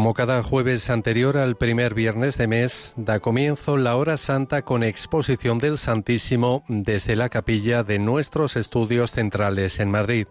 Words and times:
Como 0.00 0.14
cada 0.14 0.42
jueves 0.42 0.88
anterior 0.88 1.36
al 1.36 1.58
primer 1.58 1.92
viernes 1.92 2.38
de 2.38 2.46
mes, 2.46 2.94
da 2.96 3.20
comienzo 3.20 3.76
la 3.76 3.96
hora 3.96 4.16
santa 4.16 4.62
con 4.62 4.82
exposición 4.82 5.58
del 5.58 5.76
Santísimo 5.76 6.64
desde 6.68 7.16
la 7.16 7.28
capilla 7.28 7.82
de 7.82 7.98
nuestros 7.98 8.56
estudios 8.56 9.10
centrales 9.10 9.78
en 9.78 9.90
Madrid. 9.90 10.26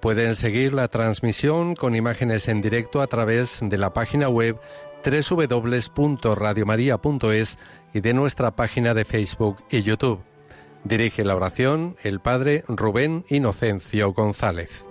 Pueden 0.00 0.36
seguir 0.36 0.74
la 0.74 0.86
transmisión 0.86 1.74
con 1.74 1.96
imágenes 1.96 2.46
en 2.46 2.60
directo 2.60 3.02
a 3.02 3.08
través 3.08 3.58
de 3.62 3.78
la 3.78 3.92
página 3.92 4.28
web 4.28 4.60
www.radiomaria.es 5.04 7.58
y 7.94 8.00
de 8.00 8.14
nuestra 8.14 8.54
página 8.54 8.94
de 8.94 9.04
Facebook 9.04 9.56
y 9.72 9.82
YouTube. 9.82 10.22
Dirige 10.84 11.24
la 11.24 11.34
oración 11.34 11.96
el 12.04 12.20
Padre 12.20 12.62
Rubén 12.68 13.24
Inocencio 13.28 14.12
González. 14.12 14.86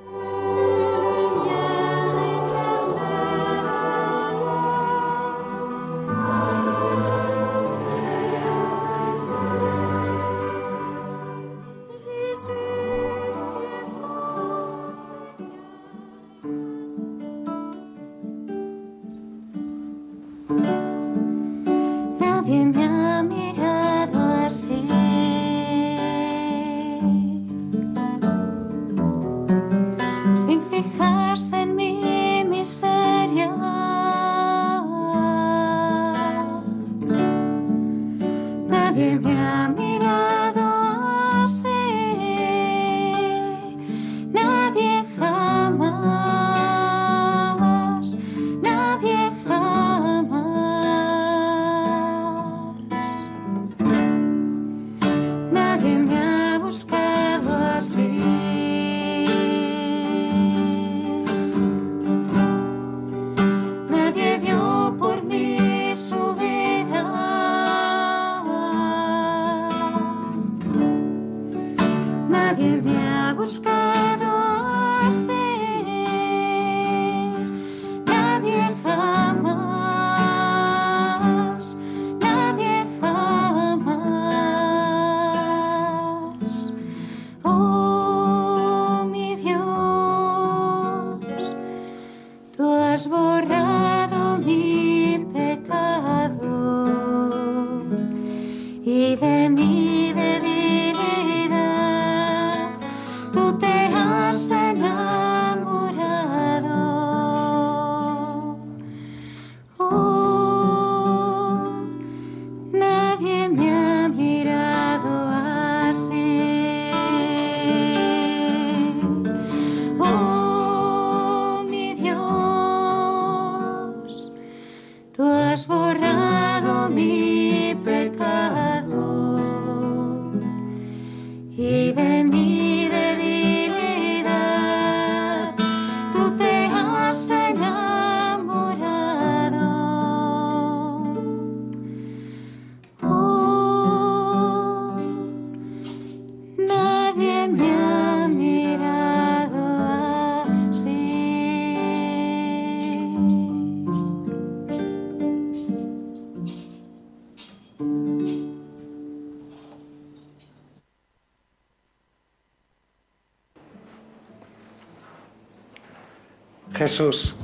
Jesús, 166.71 167.35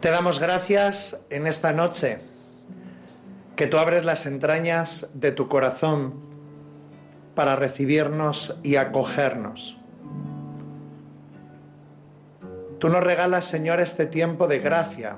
te 0.00 0.10
damos 0.10 0.38
gracias 0.38 1.18
en 1.30 1.46
esta 1.46 1.72
noche 1.72 2.20
que 3.56 3.66
tú 3.66 3.78
abres 3.78 4.04
las 4.04 4.26
entrañas 4.26 5.08
de 5.14 5.32
tu 5.32 5.48
corazón 5.48 6.14
para 7.34 7.56
recibirnos 7.56 8.58
y 8.62 8.76
acogernos. 8.76 9.76
Tú 12.78 12.88
nos 12.88 13.02
regalas, 13.02 13.46
Señor, 13.46 13.80
este 13.80 14.06
tiempo 14.06 14.46
de 14.46 14.58
gracia, 14.58 15.16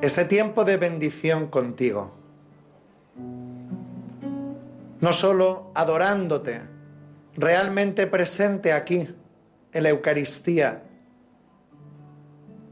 este 0.00 0.24
tiempo 0.24 0.64
de 0.64 0.76
bendición 0.76 1.48
contigo. 1.48 2.14
No 5.00 5.12
solo 5.12 5.70
adorándote, 5.74 6.62
realmente 7.36 8.06
presente 8.06 8.72
aquí, 8.72 9.08
en 9.72 9.82
la 9.82 9.90
Eucaristía, 9.90 10.84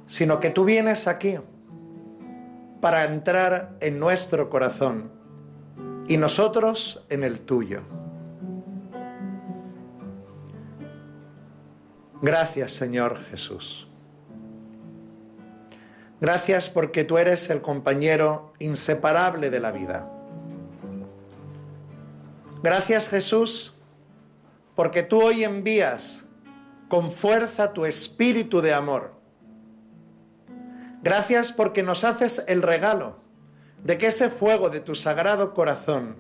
sino 0.07 0.41
que 0.41 0.51
tú 0.51 0.65
vienes 0.65 1.07
aquí 1.09 1.39
para 2.81 3.05
entrar 3.05 3.77
en 3.81 3.99
nuestro 3.99 4.51
corazón 4.51 5.11
y 6.07 6.17
nosotros 6.17 7.05
en 7.09 7.25
el 7.25 7.41
tuyo. 7.41 7.81
Gracias 12.21 12.73
Señor 12.73 13.19
Jesús. 13.19 13.89
Gracias 16.21 16.71
porque 16.71 17.05
tú 17.05 17.19
eres 17.19 17.51
el 17.51 17.61
compañero 17.61 18.53
inseparable 18.59 19.51
de 19.51 19.61
la 19.61 19.73
vida. 19.73 20.11
Gracias 22.63 23.09
Jesús 23.09 23.75
porque 24.75 25.03
tú 25.03 25.23
hoy 25.23 25.45
envías 25.45 26.25
con 26.89 27.13
fuerza 27.13 27.73
tu 27.73 27.85
espíritu 27.85 28.61
de 28.61 28.73
amor 28.73 29.14
Gracias 31.05 31.53
porque 31.53 31.83
nos 31.83 32.03
haces 32.03 32.43
el 32.49 32.63
regalo 32.63 33.19
de 33.85 33.99
que 33.99 34.07
ese 34.07 34.31
fuego 34.31 34.71
de 34.71 34.81
tu 34.81 34.95
sagrado 34.95 35.53
corazón, 35.53 36.17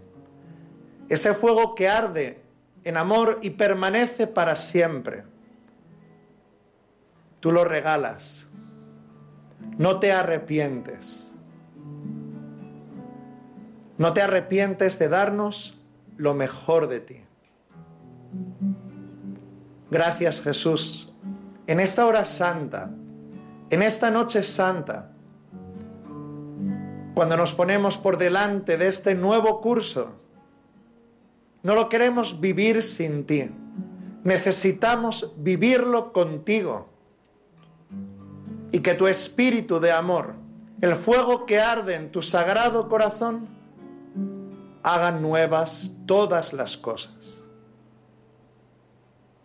ese 1.08 1.32
fuego 1.32 1.74
que 1.74 1.88
arde 1.88 2.42
en 2.84 2.98
amor 2.98 3.38
y 3.40 3.48
permanece 3.48 4.26
para 4.26 4.56
siempre, 4.56 5.24
tú 7.40 7.50
lo 7.50 7.64
regalas. 7.64 8.46
No 9.78 9.98
te 10.00 10.12
arrepientes. 10.12 11.26
No 13.96 14.12
te 14.12 14.20
arrepientes 14.20 14.98
de 14.98 15.08
darnos 15.08 15.78
lo 16.18 16.34
mejor 16.34 16.88
de 16.88 17.00
ti. 17.00 17.20
Gracias 19.90 20.42
Jesús. 20.42 21.10
En 21.66 21.80
esta 21.80 22.04
hora 22.04 22.26
santa, 22.26 22.90
en 23.74 23.82
esta 23.82 24.10
noche 24.10 24.42
santa, 24.44 25.10
cuando 27.14 27.36
nos 27.36 27.54
ponemos 27.54 27.98
por 27.98 28.18
delante 28.18 28.76
de 28.76 28.86
este 28.88 29.16
nuevo 29.16 29.60
curso, 29.60 30.12
no 31.64 31.74
lo 31.74 31.88
queremos 31.88 32.40
vivir 32.40 32.82
sin 32.82 33.24
ti. 33.26 33.50
Necesitamos 34.22 35.32
vivirlo 35.36 36.12
contigo. 36.12 36.88
y 38.70 38.80
que 38.80 38.94
tu 38.94 39.06
espíritu 39.06 39.78
de 39.78 39.92
amor, 39.92 40.34
el 40.80 40.96
fuego 40.96 41.46
que 41.46 41.60
arde 41.60 41.94
en 41.94 42.10
tu 42.10 42.22
sagrado 42.22 42.88
corazón, 42.88 43.46
haga 44.82 45.12
nuevas 45.12 45.92
todas 46.06 46.52
las 46.52 46.76
cosas. 46.76 47.40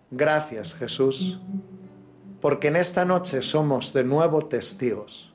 Gracias 0.10 0.74
Jesús, 0.74 1.40
porque 2.42 2.70
en 2.70 2.76
esta 2.76 3.06
noche 3.06 3.42
somos 3.42 3.94
de 3.94 4.04
nuevo 4.04 4.46
testigos 4.46 5.34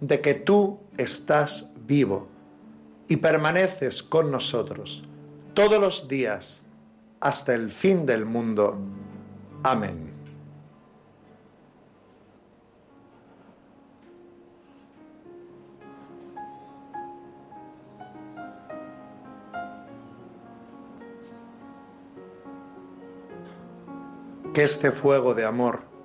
de 0.00 0.20
que 0.20 0.34
tú 0.34 0.80
estás 0.96 1.70
vivo 1.86 2.28
y 3.08 3.16
permaneces 3.16 4.02
con 4.02 4.30
nosotros 4.30 5.04
todos 5.54 5.80
los 5.80 6.08
días 6.08 6.62
hasta 7.20 7.54
el 7.54 7.70
fin 7.70 8.04
del 8.04 8.26
mundo. 8.26 8.76
Amén. 9.62 10.12
Que 24.52 24.62
este 24.62 24.90
fuego 24.90 25.34
de 25.34 25.44
amor 25.44 25.95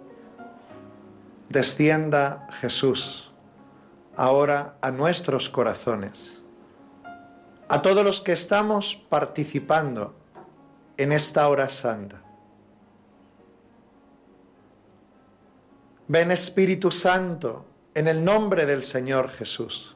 descienda 1.52 2.48
Jesús 2.60 3.32
ahora 4.16 4.78
a 4.82 4.92
nuestros 4.92 5.50
corazones, 5.50 6.42
a 7.68 7.82
todos 7.82 8.04
los 8.04 8.22
que 8.22 8.34
estamos 8.34 8.96
participando 9.10 10.16
en 10.98 11.12
esta 11.12 11.48
hora 11.48 11.70
santa. 11.70 12.22
Ven 16.08 16.32
Espíritu 16.32 16.92
Santo 16.92 17.66
en 17.94 18.08
el 18.08 18.24
nombre 18.24 18.66
del 18.66 18.84
Señor 18.84 19.30
Jesús. 19.30 19.96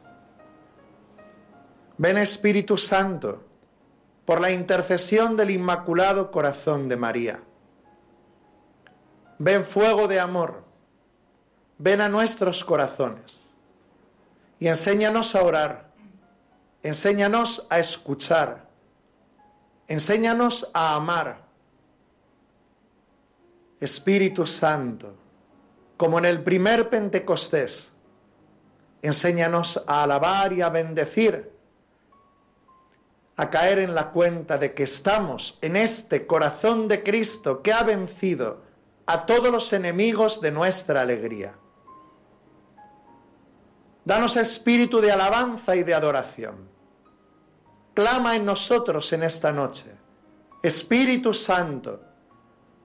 Ven 1.98 2.18
Espíritu 2.18 2.78
Santo 2.78 3.44
por 4.25 4.42
la 4.42 4.52
intercesión 4.52 5.36
del 5.36 5.52
Inmaculado 5.52 6.31
Corazón 6.31 6.90
de 6.90 6.98
María. 6.98 7.44
Ven 9.38 9.63
fuego 9.63 10.07
de 10.07 10.19
amor, 10.19 10.65
ven 11.77 12.01
a 12.01 12.10
nuestros 12.10 12.63
corazones 12.63 13.42
y 14.60 14.68
enséñanos 14.68 15.36
a 15.36 15.44
orar, 15.44 15.92
enséñanos 16.83 17.68
a 17.69 17.80
escuchar, 17.80 18.68
enséñanos 19.88 20.69
a 20.74 20.95
amar. 20.95 21.44
Espíritu 23.81 24.45
Santo, 24.45 25.13
como 25.98 26.18
en 26.18 26.25
el 26.25 26.42
primer 26.42 26.89
Pentecostés, 26.89 27.92
enséñanos 29.01 29.83
a 29.86 30.04
alabar 30.04 30.54
y 30.54 30.62
a 30.62 30.69
bendecir, 30.69 31.51
a 33.36 33.50
caer 33.50 33.80
en 33.80 33.94
la 33.94 34.12
cuenta 34.12 34.57
de 34.57 34.74
que 34.74 34.83
estamos 34.83 35.60
en 35.62 35.75
este 35.75 36.25
corazón 36.25 36.88
de 36.88 37.04
Cristo 37.04 37.62
que 37.62 37.74
ha 37.74 37.83
vencido 37.83 38.62
a 39.06 39.25
todos 39.25 39.51
los 39.51 39.74
enemigos 39.74 40.39
de 40.39 40.51
nuestra 40.51 41.01
alegría. 41.01 41.54
Danos 44.06 44.38
espíritu 44.38 45.02
de 45.02 45.12
alabanza 45.12 45.75
y 45.75 45.84
de 45.84 45.96
adoración. 45.96 46.69
Clama 47.96 48.36
en 48.36 48.46
nosotros 48.46 49.12
en 49.13 49.24
esta 49.24 49.52
noche, 49.52 49.92
Espíritu 50.62 51.34
Santo, 51.34 52.02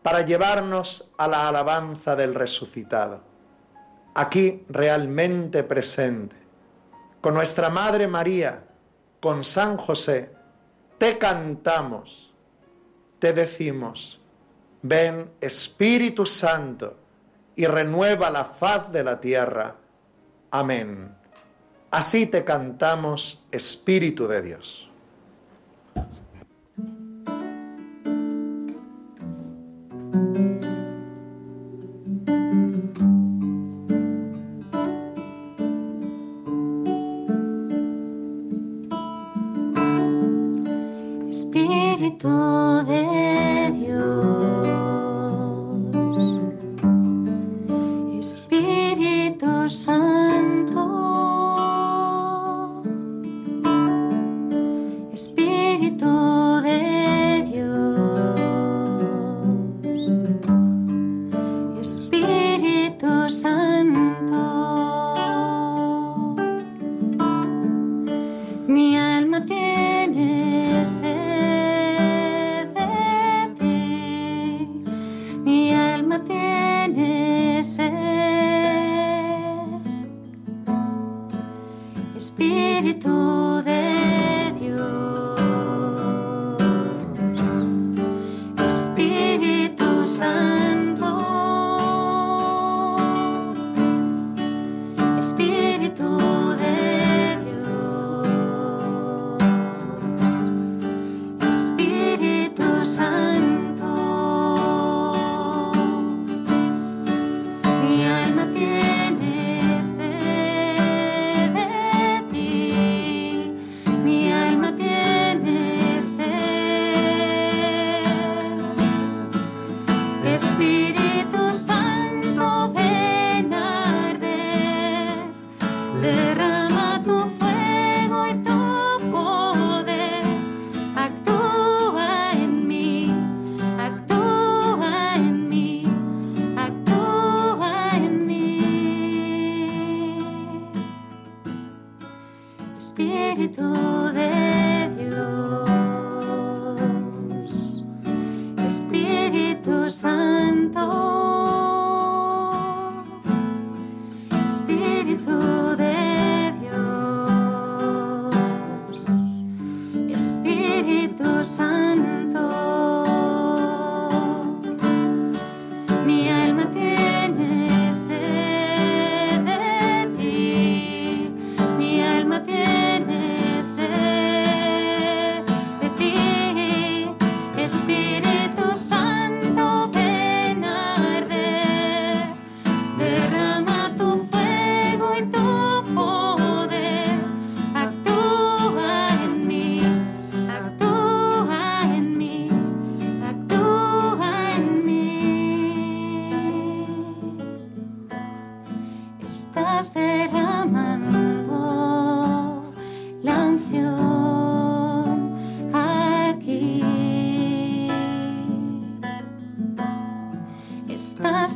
para 0.02 0.22
llevarnos 0.22 1.10
a 1.18 1.28
la 1.28 1.48
alabanza 1.48 2.16
del 2.16 2.34
resucitado, 2.34 3.20
aquí 4.14 4.64
realmente 4.68 5.62
presente, 5.62 6.36
con 7.20 7.34
nuestra 7.34 7.68
Madre 7.68 8.08
María, 8.08 8.64
con 9.20 9.44
San 9.44 9.76
José, 9.76 10.32
te 10.96 11.18
cantamos, 11.18 12.32
te 13.18 13.32
decimos, 13.32 14.20
ven 14.82 15.32
Espíritu 15.40 16.24
Santo 16.24 16.96
y 17.56 17.66
renueva 17.66 18.30
la 18.30 18.44
faz 18.44 18.90
de 18.90 19.04
la 19.04 19.20
tierra. 19.20 19.76
Amén. 20.50 21.14
Así 21.90 22.26
te 22.26 22.44
cantamos, 22.44 23.42
Espíritu 23.50 24.26
de 24.26 24.42
Dios. 24.42 24.89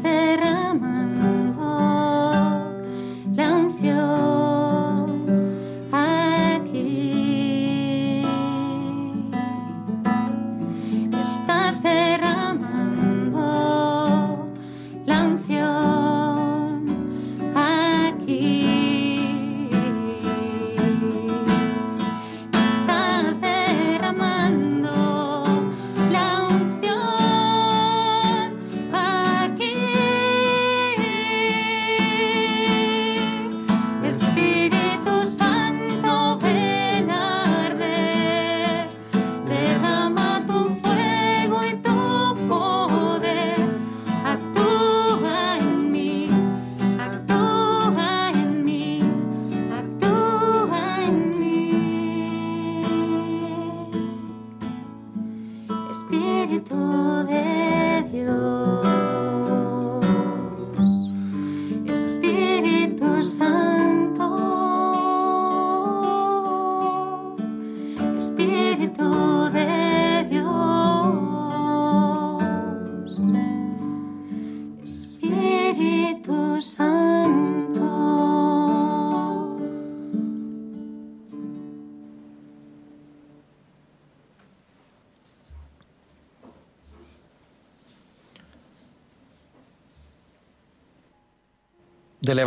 Del 0.02 0.43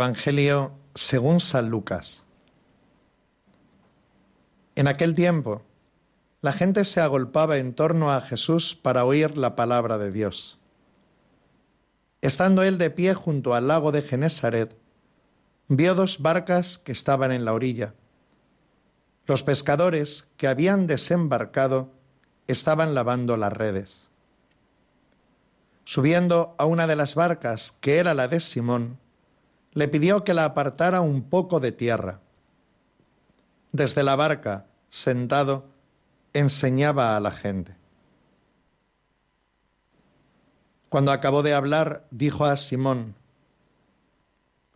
Evangelio 0.08 0.72
según 0.94 1.38
San 1.38 1.68
Lucas. 1.68 2.22
En 4.74 4.88
aquel 4.88 5.14
tiempo, 5.14 5.60
la 6.40 6.54
gente 6.54 6.84
se 6.84 7.02
agolpaba 7.02 7.58
en 7.58 7.74
torno 7.74 8.10
a 8.10 8.22
Jesús 8.22 8.74
para 8.74 9.04
oír 9.04 9.36
la 9.36 9.54
palabra 9.54 9.98
de 9.98 10.10
Dios. 10.10 10.58
Estando 12.22 12.62
él 12.62 12.78
de 12.78 12.88
pie 12.88 13.12
junto 13.12 13.52
al 13.52 13.68
lago 13.68 13.92
de 13.92 14.00
Genesaret, 14.00 14.74
vio 15.68 15.94
dos 15.94 16.22
barcas 16.22 16.78
que 16.78 16.92
estaban 16.92 17.30
en 17.30 17.44
la 17.44 17.52
orilla. 17.52 17.92
Los 19.26 19.42
pescadores 19.42 20.26
que 20.38 20.48
habían 20.48 20.86
desembarcado 20.86 21.90
estaban 22.46 22.94
lavando 22.94 23.36
las 23.36 23.52
redes. 23.52 24.08
Subiendo 25.84 26.54
a 26.56 26.64
una 26.64 26.86
de 26.86 26.96
las 26.96 27.14
barcas, 27.14 27.74
que 27.82 27.98
era 27.98 28.14
la 28.14 28.26
de 28.26 28.40
Simón, 28.40 28.96
le 29.72 29.88
pidió 29.88 30.24
que 30.24 30.34
la 30.34 30.44
apartara 30.44 31.00
un 31.00 31.22
poco 31.22 31.60
de 31.60 31.72
tierra. 31.72 32.20
Desde 33.72 34.02
la 34.02 34.16
barca, 34.16 34.66
sentado, 34.88 35.66
enseñaba 36.32 37.16
a 37.16 37.20
la 37.20 37.30
gente. 37.30 37.76
Cuando 40.88 41.12
acabó 41.12 41.42
de 41.42 41.54
hablar, 41.54 42.06
dijo 42.10 42.46
a 42.46 42.56
Simón, 42.56 43.14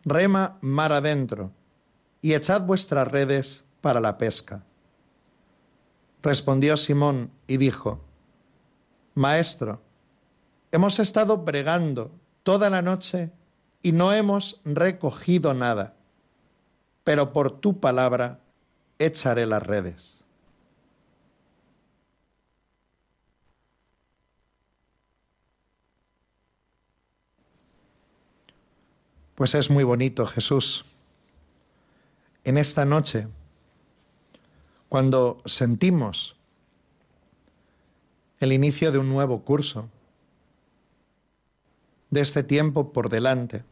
Rema 0.05 0.57
mar 0.61 0.91
adentro 0.91 1.51
y 2.21 2.33
echad 2.33 2.61
vuestras 2.61 3.07
redes 3.07 3.63
para 3.81 3.99
la 3.99 4.17
pesca. 4.17 4.63
Respondió 6.21 6.77
Simón 6.77 7.31
y 7.47 7.57
dijo, 7.57 8.01
Maestro, 9.15 9.81
hemos 10.71 10.99
estado 10.99 11.37
bregando 11.37 12.11
toda 12.43 12.69
la 12.69 12.81
noche 12.81 13.31
y 13.83 13.91
no 13.91 14.13
hemos 14.13 14.59
recogido 14.63 15.53
nada, 15.53 15.93
pero 17.03 17.33
por 17.33 17.59
tu 17.59 17.79
palabra 17.81 18.39
echaré 18.97 19.45
las 19.45 19.61
redes. 19.61 20.23
Pues 29.35 29.53
es 29.53 29.69
muy 29.69 29.83
bonito, 29.83 30.25
Jesús. 30.25 30.85
En 32.45 32.57
esta 32.57 32.85
noche, 32.85 33.27
cuando 34.87 35.41
sentimos 35.45 36.37
el 38.39 38.53
inicio 38.53 38.93
de 38.93 38.99
un 38.99 39.09
nuevo 39.09 39.41
curso, 39.41 39.89
de 42.11 42.21
este 42.21 42.43
tiempo 42.43 42.93
por 42.93 43.09
delante, 43.09 43.63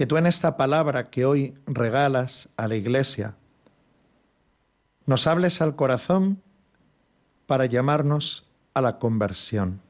que 0.00 0.06
tú 0.06 0.16
en 0.16 0.24
esta 0.24 0.56
palabra 0.56 1.10
que 1.10 1.26
hoy 1.26 1.58
regalas 1.66 2.48
a 2.56 2.66
la 2.68 2.74
iglesia, 2.74 3.34
nos 5.04 5.26
hables 5.26 5.60
al 5.60 5.76
corazón 5.76 6.40
para 7.46 7.66
llamarnos 7.66 8.48
a 8.72 8.80
la 8.80 8.98
conversión. 8.98 9.82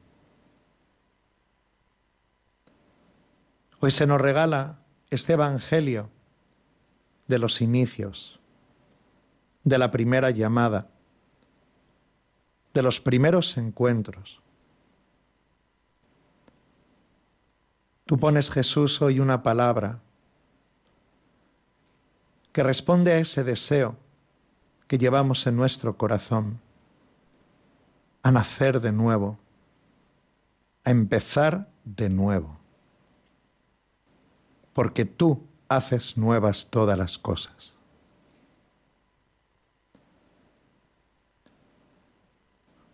Hoy 3.79 3.91
se 3.91 4.05
nos 4.05 4.19
regala 4.19 4.79
este 5.11 5.31
Evangelio 5.31 6.09
de 7.27 7.39
los 7.39 7.61
inicios, 7.61 8.41
de 9.63 9.77
la 9.77 9.91
primera 9.91 10.29
llamada, 10.29 10.89
de 12.73 12.81
los 12.83 12.99
primeros 12.99 13.55
encuentros. 13.55 14.40
Tú 18.11 18.19
pones 18.19 18.51
Jesús 18.51 19.01
hoy 19.01 19.21
una 19.21 19.41
palabra 19.41 19.99
que 22.51 22.61
responde 22.61 23.13
a 23.13 23.19
ese 23.19 23.45
deseo 23.45 23.95
que 24.89 24.97
llevamos 24.97 25.47
en 25.47 25.55
nuestro 25.55 25.95
corazón, 25.95 26.59
a 28.21 28.31
nacer 28.31 28.81
de 28.81 28.91
nuevo, 28.91 29.39
a 30.83 30.91
empezar 30.91 31.69
de 31.85 32.09
nuevo, 32.09 32.57
porque 34.73 35.05
tú 35.05 35.47
haces 35.69 36.17
nuevas 36.17 36.67
todas 36.69 36.97
las 36.97 37.17
cosas. 37.17 37.71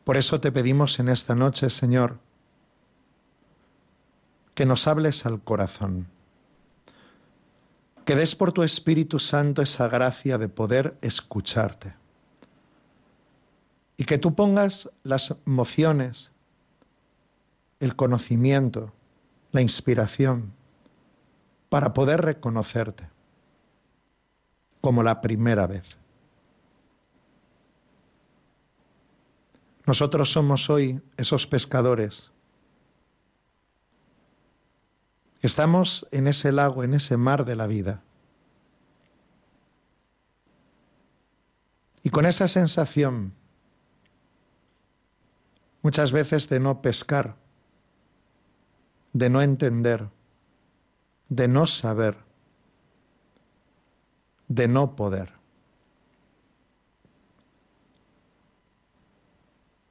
Por 0.03 0.15
eso 0.15 0.39
te 0.39 0.51
pedimos 0.51 0.99
en 0.99 1.09
esta 1.09 1.33
noche, 1.33 1.71
Señor, 1.71 2.19
que 4.57 4.65
nos 4.65 4.87
hables 4.87 5.23
al 5.27 5.39
corazón, 5.43 6.07
que 8.05 8.15
des 8.15 8.35
por 8.35 8.53
tu 8.53 8.63
Espíritu 8.63 9.19
Santo 9.19 9.61
esa 9.61 9.87
gracia 9.87 10.39
de 10.39 10.49
poder 10.49 10.97
escucharte 11.01 11.93
y 13.97 14.05
que 14.05 14.17
tú 14.17 14.33
pongas 14.33 14.89
las 15.03 15.35
mociones, 15.45 16.31
el 17.79 17.95
conocimiento, 17.95 18.93
la 19.51 19.61
inspiración 19.61 20.53
para 21.69 21.93
poder 21.93 22.21
reconocerte 22.21 23.07
como 24.81 25.03
la 25.03 25.21
primera 25.21 25.67
vez. 25.67 25.99
Nosotros 29.85 30.31
somos 30.31 30.67
hoy 30.71 30.99
esos 31.15 31.45
pescadores 31.45 32.31
Estamos 35.41 36.07
en 36.11 36.27
ese 36.27 36.51
lago, 36.51 36.83
en 36.83 36.93
ese 36.93 37.17
mar 37.17 37.45
de 37.45 37.55
la 37.55 37.67
vida. 37.67 38.01
Y 42.03 42.09
con 42.09 42.25
esa 42.25 42.47
sensación, 42.47 43.33
muchas 45.81 46.11
veces 46.11 46.49
de 46.49 46.59
no 46.59 46.81
pescar, 46.81 47.35
de 49.13 49.29
no 49.29 49.41
entender, 49.41 50.09
de 51.29 51.47
no 51.47 51.67
saber, 51.67 52.17
de 54.47 54.67
no 54.67 54.95
poder. 54.95 55.33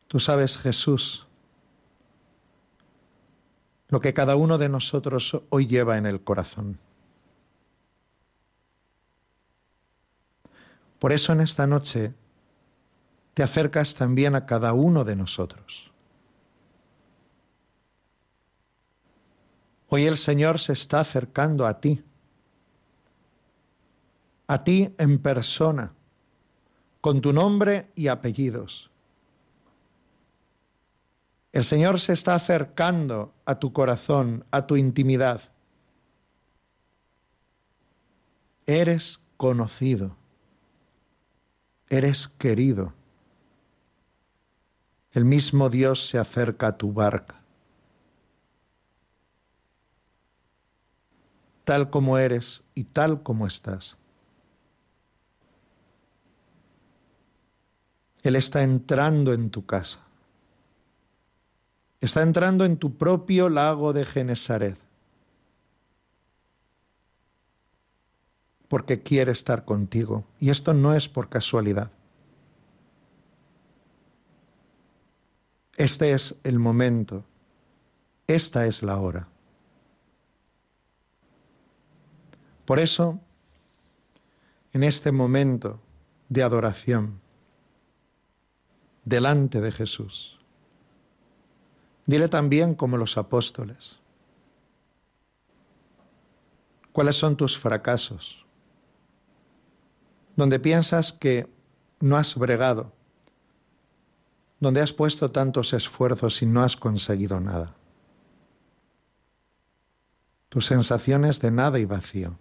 Tú 0.08 0.20
sabes, 0.20 0.56
Jesús, 0.56 1.25
lo 3.88 4.00
que 4.00 4.14
cada 4.14 4.36
uno 4.36 4.58
de 4.58 4.68
nosotros 4.68 5.40
hoy 5.50 5.66
lleva 5.66 5.96
en 5.96 6.06
el 6.06 6.22
corazón. 6.22 6.78
Por 10.98 11.12
eso 11.12 11.32
en 11.32 11.40
esta 11.40 11.66
noche 11.66 12.14
te 13.34 13.42
acercas 13.42 13.94
también 13.94 14.34
a 14.34 14.46
cada 14.46 14.72
uno 14.72 15.04
de 15.04 15.14
nosotros. 15.14 15.92
Hoy 19.88 20.06
el 20.06 20.16
Señor 20.16 20.58
se 20.58 20.72
está 20.72 21.00
acercando 21.00 21.66
a 21.66 21.80
ti, 21.80 22.02
a 24.48 24.64
ti 24.64 24.94
en 24.98 25.18
persona, 25.18 25.92
con 27.00 27.20
tu 27.20 27.32
nombre 27.32 27.90
y 27.94 28.08
apellidos. 28.08 28.90
El 31.52 31.64
Señor 31.64 32.00
se 32.00 32.12
está 32.12 32.34
acercando 32.34 33.32
a 33.44 33.58
tu 33.58 33.72
corazón, 33.72 34.44
a 34.50 34.66
tu 34.66 34.76
intimidad. 34.76 35.40
Eres 38.66 39.20
conocido, 39.36 40.16
eres 41.88 42.28
querido. 42.28 42.92
El 45.12 45.24
mismo 45.24 45.70
Dios 45.70 46.08
se 46.08 46.18
acerca 46.18 46.68
a 46.68 46.76
tu 46.76 46.92
barca. 46.92 47.40
Tal 51.64 51.90
como 51.90 52.18
eres 52.18 52.64
y 52.74 52.84
tal 52.84 53.22
como 53.22 53.46
estás. 53.46 53.96
Él 58.22 58.36
está 58.36 58.62
entrando 58.62 59.32
en 59.32 59.50
tu 59.50 59.64
casa 59.64 60.05
está 62.00 62.22
entrando 62.22 62.64
en 62.64 62.76
tu 62.76 62.96
propio 62.96 63.48
lago 63.48 63.92
de 63.92 64.04
Genesaret. 64.04 64.78
Porque 68.68 69.02
quiere 69.02 69.32
estar 69.32 69.64
contigo. 69.64 70.24
Y 70.40 70.50
esto 70.50 70.74
no 70.74 70.94
es 70.94 71.08
por 71.08 71.28
casualidad. 71.28 71.90
Este 75.76 76.12
es 76.12 76.34
el 76.42 76.58
momento. 76.58 77.24
Esta 78.26 78.66
es 78.66 78.82
la 78.82 78.98
hora. 78.98 79.28
Por 82.64 82.80
eso, 82.80 83.20
en 84.72 84.82
este 84.82 85.12
momento 85.12 85.80
de 86.28 86.42
adoración, 86.42 87.20
delante 89.04 89.60
de 89.60 89.70
Jesús, 89.70 90.35
Dile 92.06 92.28
también 92.28 92.74
como 92.74 92.96
los 92.96 93.18
apóstoles. 93.18 93.98
¿Cuáles 96.92 97.16
son 97.16 97.36
tus 97.36 97.58
fracasos? 97.58 98.46
Donde 100.36 100.60
piensas 100.60 101.12
que 101.12 101.48
no 102.00 102.16
has 102.16 102.36
bregado, 102.36 102.92
donde 104.60 104.80
has 104.80 104.92
puesto 104.92 105.30
tantos 105.30 105.72
esfuerzos 105.72 106.40
y 106.42 106.46
no 106.46 106.62
has 106.62 106.76
conseguido 106.76 107.40
nada. 107.40 107.74
Tus 110.48 110.66
sensaciones 110.66 111.40
de 111.40 111.50
nada 111.50 111.78
y 111.78 111.84
vacío. 111.84 112.38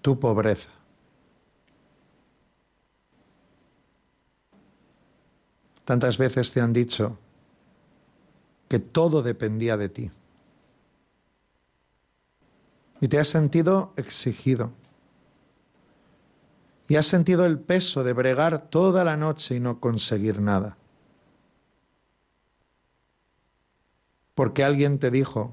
Tu 0.00 0.18
pobreza. 0.18 0.79
Tantas 5.90 6.18
veces 6.18 6.52
te 6.52 6.60
han 6.60 6.72
dicho 6.72 7.18
que 8.68 8.78
todo 8.78 9.24
dependía 9.24 9.76
de 9.76 9.88
ti. 9.88 10.08
Y 13.00 13.08
te 13.08 13.18
has 13.18 13.26
sentido 13.26 13.92
exigido. 13.96 14.70
Y 16.86 16.94
has 16.94 17.06
sentido 17.06 17.44
el 17.44 17.58
peso 17.58 18.04
de 18.04 18.12
bregar 18.12 18.68
toda 18.70 19.02
la 19.02 19.16
noche 19.16 19.56
y 19.56 19.58
no 19.58 19.80
conseguir 19.80 20.40
nada. 20.40 20.76
Porque 24.36 24.62
alguien 24.62 25.00
te 25.00 25.10
dijo 25.10 25.50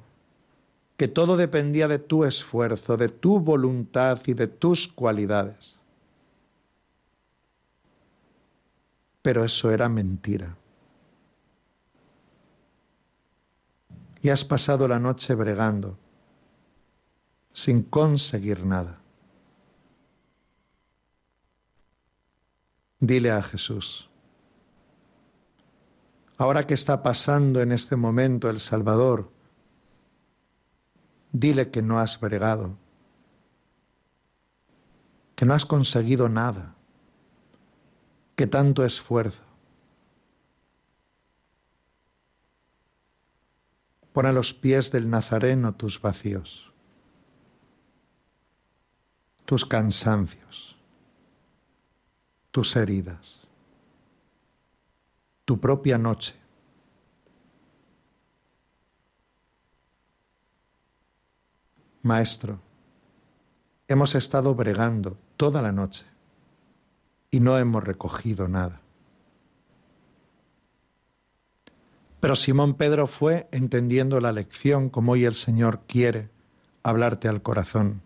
que 0.97 1.07
todo 1.07 1.35
dependía 1.35 1.87
de 1.87 1.97
tu 1.97 2.25
esfuerzo, 2.25 2.95
de 2.95 3.09
tu 3.09 3.39
voluntad 3.39 4.19
y 4.27 4.35
de 4.35 4.45
tus 4.45 4.87
cualidades. 4.87 5.77
Pero 9.27 9.43
eso 9.43 9.69
era 9.71 9.89
mentira. 9.89 10.55
Y 14.21 14.29
has 14.29 14.45
pasado 14.45 14.87
la 14.87 14.99
noche 14.99 15.35
bregando, 15.35 15.97
sin 17.51 17.83
conseguir 17.83 18.65
nada. 18.65 19.01
Dile 23.01 23.31
a 23.31 23.43
Jesús, 23.43 24.09
ahora 26.37 26.65
que 26.65 26.75
está 26.75 27.03
pasando 27.03 27.59
en 27.59 27.73
este 27.73 27.97
momento 27.97 28.49
el 28.49 28.61
Salvador, 28.61 29.29
dile 31.33 31.69
que 31.69 31.81
no 31.81 31.99
has 31.99 32.17
bregado, 32.17 32.77
que 35.35 35.45
no 35.45 35.53
has 35.53 35.65
conseguido 35.65 36.29
nada 36.29 36.76
que 38.37 38.45
tanto 38.45 38.85
esfuerzo. 38.85 39.41
Pon 44.13 44.27
a 44.27 44.31
los 44.31 44.53
pies 44.53 44.91
del 44.91 45.09
Nazareno 45.09 45.73
tus 45.73 45.99
vacíos, 45.99 46.71
tus 49.45 49.65
cansancios, 49.65 50.75
tus 52.51 52.75
heridas, 52.75 53.47
tu 55.45 55.59
propia 55.59 55.97
noche. 55.97 56.35
Maestro, 62.03 62.59
hemos 63.87 64.13
estado 64.13 64.53
bregando 64.53 65.17
toda 65.37 65.61
la 65.63 65.71
noche 65.71 66.16
y 67.31 67.39
no 67.39 67.57
hemos 67.57 67.83
recogido 67.83 68.47
nada. 68.47 68.81
Pero 72.19 72.35
Simón 72.35 72.73
Pedro 72.73 73.07
fue 73.07 73.47
entendiendo 73.51 74.19
la 74.19 74.31
lección 74.31 74.89
como 74.89 75.13
hoy 75.13 75.25
el 75.25 75.35
Señor 75.35 75.81
quiere 75.87 76.29
hablarte 76.83 77.27
al 77.27 77.41
corazón. 77.41 78.01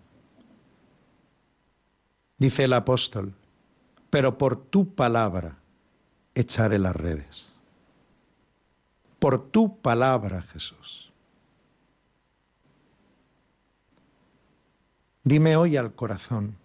Dice 2.38 2.66
el 2.66 2.74
apóstol, 2.74 3.34
pero 4.10 4.38
por 4.38 4.66
tu 4.66 4.94
palabra 4.96 5.58
echaré 6.36 6.80
las 6.80 6.96
redes. 6.96 7.54
Por 9.20 9.50
tu 9.50 9.80
palabra, 9.80 10.42
Jesús. 10.42 11.12
Dime 15.24 15.56
hoy 15.56 15.78
al 15.78 15.94
corazón, 15.94 16.58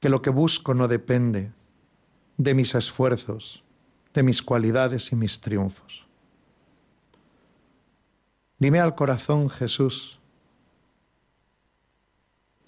que 0.00 0.08
lo 0.08 0.22
que 0.22 0.30
busco 0.30 0.74
no 0.74 0.88
depende 0.88 1.52
de 2.36 2.54
mis 2.54 2.74
esfuerzos, 2.74 3.64
de 4.14 4.22
mis 4.22 4.42
cualidades 4.42 5.12
y 5.12 5.16
mis 5.16 5.40
triunfos. 5.40 6.06
Dime 8.58 8.80
al 8.80 8.94
corazón, 8.94 9.50
Jesús, 9.50 10.18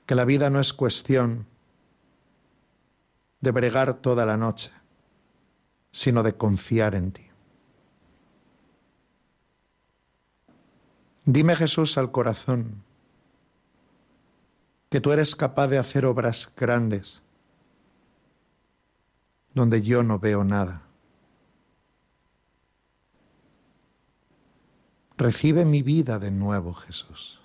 que 0.07 0.15
la 0.15 0.25
vida 0.25 0.51
no 0.51 0.61
es 0.61 0.73
cuestión 0.73 1.47
de 3.41 3.51
bregar 3.51 3.95
toda 3.95 4.27
la 4.27 4.37
noche, 4.37 4.71
sino 5.93 6.23
de 6.23 6.35
confiar 6.35 6.95
en 6.95 7.13
ti. 7.13 7.27
Dime, 11.25 11.55
Jesús, 11.55 11.97
al 11.97 12.11
corazón, 12.11 12.83
que 14.91 15.01
tú 15.01 15.13
eres 15.13 15.37
capaz 15.37 15.69
de 15.69 15.79
hacer 15.79 16.05
obras 16.05 16.53
grandes 16.57 17.23
donde 19.55 19.83
yo 19.83 20.03
no 20.03 20.19
veo 20.19 20.45
nada. 20.45 20.83
Recibe 25.17 25.65
mi 25.65 25.83
vida 25.83 26.19
de 26.19 26.31
nuevo, 26.31 26.75
Jesús. 26.75 27.41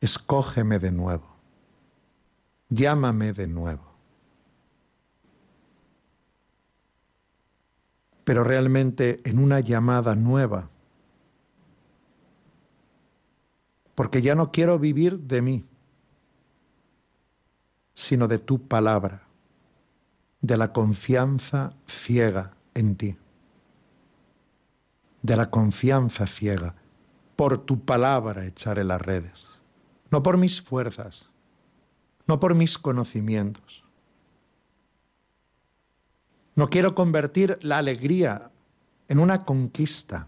Escógeme 0.00 0.78
de 0.78 0.90
nuevo. 0.90 1.36
Llámame 2.68 3.32
de 3.32 3.46
nuevo. 3.46 3.84
Pero 8.24 8.44
realmente 8.44 9.20
en 9.24 9.38
una 9.38 9.60
llamada 9.60 10.14
nueva 10.14 10.68
porque 14.00 14.22
ya 14.22 14.34
no 14.34 14.50
quiero 14.50 14.78
vivir 14.78 15.18
de 15.18 15.42
mí, 15.42 15.66
sino 17.92 18.28
de 18.28 18.38
tu 18.38 18.66
palabra. 18.66 19.26
de 20.40 20.56
la 20.56 20.72
confianza 20.72 21.74
ciega 21.86 22.54
en 22.72 22.96
ti, 22.96 23.18
de 25.20 25.36
la 25.36 25.50
confianza 25.50 26.26
ciega. 26.26 26.76
Por 27.36 27.58
tu 27.66 27.84
palabra 27.84 28.46
echaré 28.46 28.84
las 28.84 29.02
redes, 29.02 29.50
no 30.10 30.22
por 30.22 30.38
mis 30.38 30.62
fuerzas, 30.62 31.28
no 32.26 32.40
por 32.40 32.54
mis 32.54 32.78
conocimientos. 32.78 33.84
No 36.56 36.70
quiero 36.70 36.94
convertir 36.94 37.58
la 37.60 37.76
alegría 37.76 38.50
en 39.08 39.18
una 39.18 39.44
conquista. 39.44 40.26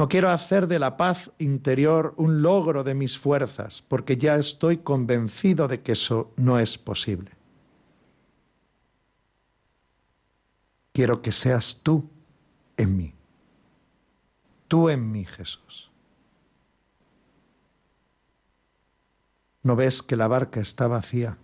No 0.00 0.08
quiero 0.08 0.30
hacer 0.30 0.66
de 0.66 0.78
la 0.78 0.96
paz 0.96 1.30
interior 1.36 2.14
un 2.16 2.40
logro 2.40 2.84
de 2.84 2.94
mis 2.94 3.18
fuerzas, 3.18 3.84
porque 3.86 4.16
ya 4.16 4.36
estoy 4.36 4.78
convencido 4.78 5.68
de 5.68 5.82
que 5.82 5.92
eso 5.92 6.32
no 6.38 6.58
es 6.58 6.78
posible. 6.78 7.32
Quiero 10.94 11.20
que 11.20 11.30
seas 11.30 11.80
tú 11.82 12.08
en 12.78 12.96
mí. 12.96 13.14
Tú 14.68 14.88
en 14.88 15.12
mí, 15.12 15.26
Jesús. 15.26 15.90
¿No 19.62 19.76
ves 19.76 20.02
que 20.02 20.16
la 20.16 20.28
barca 20.28 20.60
está 20.60 20.86
vacía? 20.86 21.36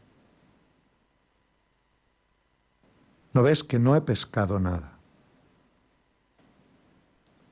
¿No 3.34 3.42
ves 3.42 3.62
que 3.62 3.78
no 3.78 3.94
he 3.94 4.00
pescado 4.00 4.58
nada? 4.58 4.95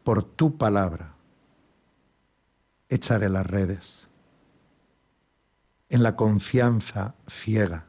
Por 0.05 0.23
tu 0.23 0.57
palabra 0.57 1.14
echaré 2.88 3.29
las 3.29 3.47
redes, 3.47 4.07
en 5.88 6.03
la 6.03 6.14
confianza 6.14 7.14
ciega, 7.27 7.87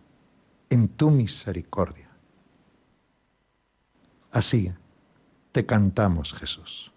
en 0.70 0.88
tu 0.88 1.12
misericordia. 1.12 2.10
Así 4.32 4.72
te 5.52 5.66
cantamos, 5.66 6.34
Jesús. 6.34 6.95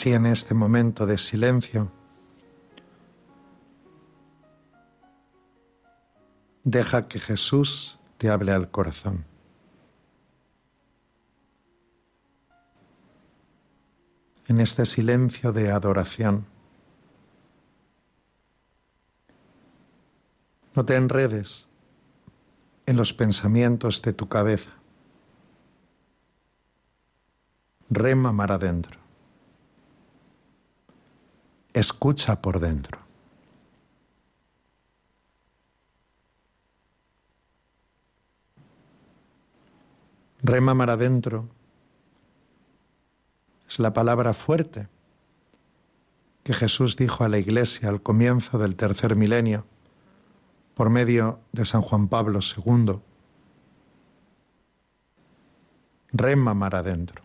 Así 0.00 0.14
en 0.14 0.24
este 0.24 0.54
momento 0.54 1.04
de 1.04 1.18
silencio, 1.18 1.92
deja 6.64 7.06
que 7.06 7.18
Jesús 7.18 7.98
te 8.16 8.30
hable 8.30 8.52
al 8.52 8.70
corazón. 8.70 9.26
En 14.46 14.58
este 14.62 14.86
silencio 14.86 15.52
de 15.52 15.70
adoración, 15.70 16.46
no 20.74 20.86
te 20.86 20.96
enredes 20.96 21.68
en 22.86 22.96
los 22.96 23.12
pensamientos 23.12 24.00
de 24.00 24.14
tu 24.14 24.30
cabeza. 24.30 24.70
Rema 27.90 28.32
mar 28.32 28.52
adentro. 28.52 28.99
Escucha 31.72 32.42
por 32.42 32.58
dentro. 32.58 32.98
Rema 40.42 40.74
mar 40.74 40.90
adentro 40.90 41.48
es 43.68 43.78
la 43.78 43.92
palabra 43.92 44.32
fuerte 44.32 44.88
que 46.42 46.54
Jesús 46.54 46.96
dijo 46.96 47.22
a 47.22 47.28
la 47.28 47.38
Iglesia 47.38 47.88
al 47.88 48.02
comienzo 48.02 48.58
del 48.58 48.74
tercer 48.74 49.14
milenio 49.14 49.64
por 50.74 50.90
medio 50.90 51.40
de 51.52 51.64
San 51.64 51.82
Juan 51.82 52.08
Pablo 52.08 52.40
II. 52.40 53.00
Rema 56.12 56.54
mar 56.54 56.74
adentro, 56.74 57.22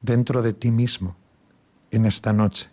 dentro 0.00 0.42
de 0.42 0.52
ti 0.52 0.70
mismo, 0.70 1.16
en 1.90 2.06
esta 2.06 2.32
noche. 2.32 2.68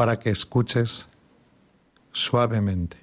para 0.00 0.18
que 0.18 0.30
escuches 0.30 1.10
suavemente 2.10 2.96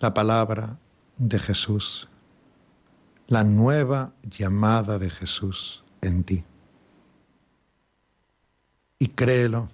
la 0.00 0.14
palabra 0.14 0.78
de 1.18 1.38
Jesús, 1.38 2.08
la 3.26 3.44
nueva 3.44 4.14
llamada 4.22 4.98
de 4.98 5.10
Jesús 5.10 5.84
en 6.00 6.24
ti. 6.24 6.44
Y 8.98 9.08
créelo, 9.08 9.68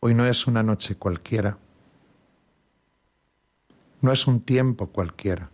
hoy 0.00 0.14
no 0.14 0.24
es 0.24 0.46
una 0.46 0.62
noche 0.62 0.94
cualquiera, 0.94 1.58
no 4.00 4.10
es 4.10 4.26
un 4.26 4.40
tiempo 4.40 4.86
cualquiera. 4.86 5.50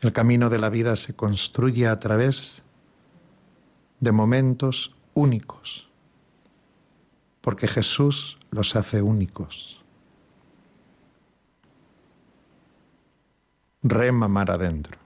El 0.00 0.12
camino 0.12 0.48
de 0.48 0.58
la 0.58 0.68
vida 0.68 0.94
se 0.94 1.14
construye 1.14 1.88
a 1.88 1.98
través 1.98 2.62
de 3.98 4.12
momentos 4.12 4.94
únicos, 5.14 5.88
porque 7.40 7.66
Jesús 7.66 8.38
los 8.50 8.76
hace 8.76 9.02
únicos. 9.02 9.82
Rema 13.82 14.28
mar 14.28 14.50
adentro. 14.50 14.98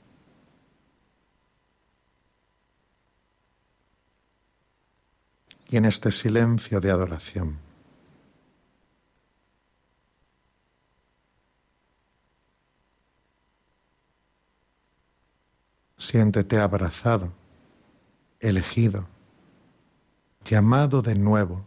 Y 5.68 5.78
en 5.78 5.86
este 5.86 6.10
silencio 6.10 6.80
de 6.80 6.90
adoración. 6.90 7.71
Siéntete 16.12 16.58
abrazado, 16.58 17.32
elegido, 18.38 19.06
llamado 20.44 21.00
de 21.00 21.14
nuevo 21.14 21.64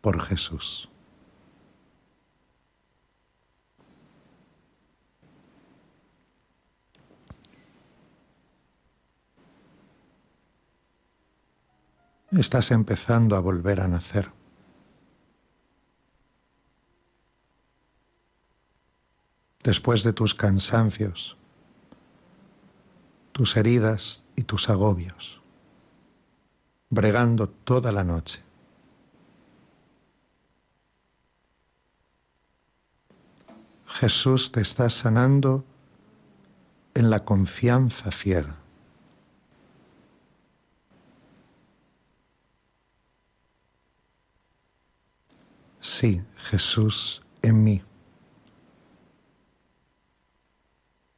por 0.00 0.22
Jesús. 0.22 0.88
Estás 12.30 12.70
empezando 12.70 13.34
a 13.34 13.40
volver 13.40 13.80
a 13.80 13.88
nacer. 13.88 14.30
Después 19.64 20.04
de 20.04 20.12
tus 20.12 20.36
cansancios, 20.36 21.36
tus 23.40 23.56
heridas 23.56 24.22
y 24.36 24.42
tus 24.42 24.68
agobios, 24.68 25.40
bregando 26.90 27.48
toda 27.48 27.90
la 27.90 28.04
noche. 28.04 28.42
Jesús 33.86 34.52
te 34.52 34.60
está 34.60 34.90
sanando 34.90 35.64
en 36.92 37.08
la 37.08 37.24
confianza 37.24 38.10
ciega. 38.10 38.56
Sí, 45.80 46.22
Jesús 46.36 47.22
en 47.40 47.64
mí. 47.64 47.82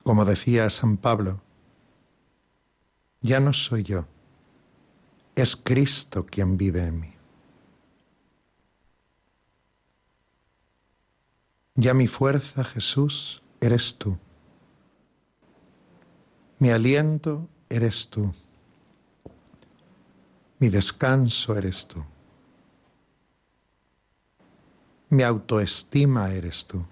Como 0.05 0.25
decía 0.25 0.71
San 0.71 0.97
Pablo, 0.97 1.41
ya 3.23 3.41
no 3.41 3.53
soy 3.53 3.85
yo, 3.85 4.05
es 5.35 5.57
Cristo 5.57 6.27
quien 6.27 6.57
vive 6.57 6.85
en 6.85 7.01
mí. 7.01 7.15
Ya 11.75 11.95
mi 11.95 12.07
fuerza, 12.07 12.65
Jesús, 12.65 13.43
eres 13.61 13.97
tú. 13.97 14.19
Mi 16.59 16.71
aliento 16.71 17.49
eres 17.69 18.09
tú. 18.09 18.33
Mi 20.59 20.69
descanso 20.69 21.57
eres 21.57 21.87
tú. 21.87 22.05
Mi 25.09 25.23
autoestima 25.23 26.31
eres 26.33 26.65
tú. 26.65 26.85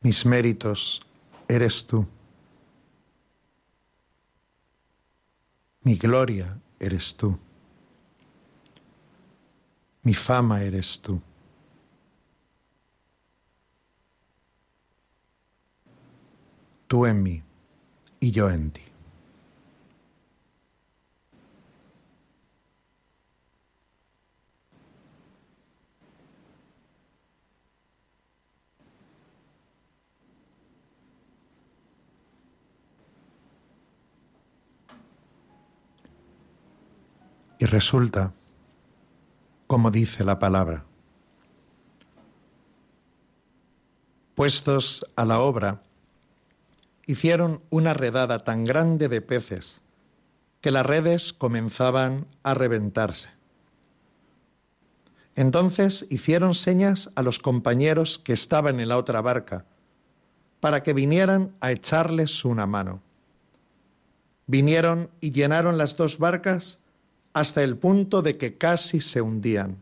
Mis 0.00 0.24
méritos 0.24 1.00
eres 1.48 1.84
tú. 1.84 2.06
Mi 5.86 5.94
gloria 5.94 6.58
eres 6.80 7.14
tú. 7.14 7.38
Mi 10.02 10.14
fama 10.14 10.60
eres 10.60 11.00
tú. 11.00 11.22
Tú 16.88 17.06
en 17.06 17.22
mí 17.22 17.40
y 18.18 18.32
yo 18.32 18.50
en 18.50 18.72
ti. 18.72 18.82
Y 37.58 37.64
resulta, 37.64 38.32
como 39.66 39.90
dice 39.90 40.24
la 40.24 40.38
palabra, 40.38 40.84
puestos 44.34 45.06
a 45.16 45.24
la 45.24 45.40
obra, 45.40 45.82
hicieron 47.06 47.62
una 47.70 47.94
redada 47.94 48.44
tan 48.44 48.64
grande 48.64 49.08
de 49.08 49.22
peces 49.22 49.80
que 50.60 50.70
las 50.70 50.84
redes 50.84 51.32
comenzaban 51.32 52.26
a 52.42 52.52
reventarse. 52.52 53.30
Entonces 55.34 56.06
hicieron 56.10 56.54
señas 56.54 57.10
a 57.14 57.22
los 57.22 57.38
compañeros 57.38 58.18
que 58.18 58.32
estaban 58.32 58.80
en 58.80 58.88
la 58.88 58.98
otra 58.98 59.20
barca 59.20 59.64
para 60.60 60.82
que 60.82 60.92
vinieran 60.92 61.54
a 61.60 61.72
echarles 61.72 62.44
una 62.44 62.66
mano. 62.66 63.00
Vinieron 64.46 65.10
y 65.20 65.32
llenaron 65.32 65.78
las 65.78 65.96
dos 65.96 66.18
barcas 66.18 66.80
hasta 67.36 67.62
el 67.62 67.76
punto 67.76 68.22
de 68.22 68.38
que 68.38 68.56
casi 68.56 68.98
se 68.98 69.20
hundían. 69.20 69.76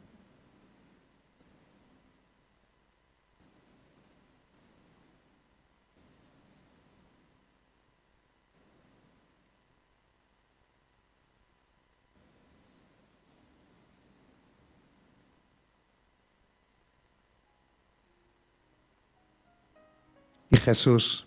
Y 20.50 20.56
Jesús, 20.56 21.24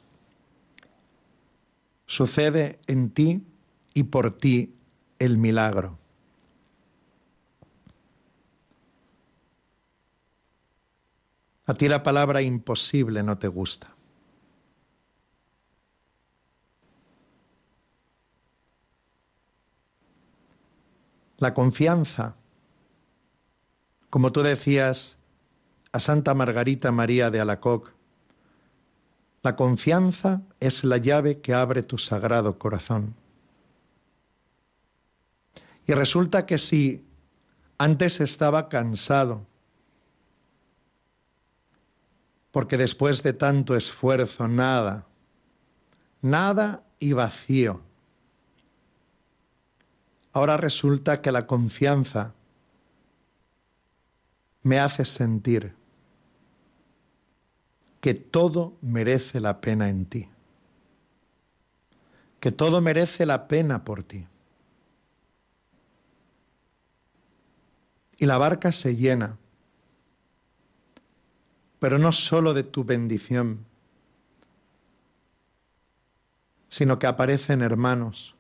sucede 2.06 2.80
en 2.88 3.12
ti 3.12 3.44
y 3.94 4.04
por 4.04 4.38
ti 4.38 4.74
el 5.20 5.38
milagro. 5.38 5.98
A 11.68 11.74
ti 11.74 11.90
la 11.90 12.02
palabra 12.02 12.42
imposible 12.42 13.22
no 13.24 13.38
te 13.38 13.50
gusta. 13.50 13.94
La 21.38 21.54
confianza, 21.54 22.36
como 24.10 24.32
tú 24.32 24.42
decías 24.42 25.18
a 25.92 26.00
Santa 26.00 26.34
Margarita 26.34 26.92
María 26.92 27.30
de 27.30 27.40
Alacoc, 27.40 27.94
La 29.44 29.56
confianza 29.56 30.42
es 30.60 30.84
la 30.84 30.98
llave 30.98 31.40
que 31.40 31.54
abre 31.54 31.84
tu 31.84 31.98
sagrado 31.98 32.58
corazón. 32.58 33.16
Y 35.86 35.94
resulta 35.94 36.46
que 36.46 36.58
si 36.58 37.06
antes 37.78 38.20
estaba 38.20 38.68
cansado, 38.68 39.46
porque 42.58 42.76
después 42.76 43.22
de 43.22 43.34
tanto 43.34 43.76
esfuerzo, 43.76 44.48
nada, 44.48 45.06
nada 46.24 46.82
y 47.00 47.14
vacío. 47.14 47.82
Ahora 50.34 50.58
resulta 50.58 51.22
que 51.22 51.32
la 51.32 51.46
confianza 51.46 52.34
me 54.64 54.80
hace 54.80 55.06
sentir 55.06 55.76
que 58.02 58.16
todo 58.16 58.74
merece 58.82 59.40
la 59.40 59.62
pena 59.62 59.90
en 59.90 60.08
ti, 60.08 60.28
que 62.40 62.52
todo 62.52 62.82
merece 62.82 63.28
la 63.28 63.48
pena 63.48 63.84
por 63.84 64.02
ti. 64.02 64.26
Y 68.18 68.26
la 68.26 68.40
barca 68.40 68.72
se 68.72 68.96
llena, 68.96 69.38
pero 71.80 72.00
no 72.00 72.12
solo 72.12 72.54
de 72.54 72.64
tu 72.64 72.84
bendición, 72.84 73.66
sino 76.70 77.00
que 77.00 77.08
aparecen 77.08 77.62
hermanos, 77.62 78.36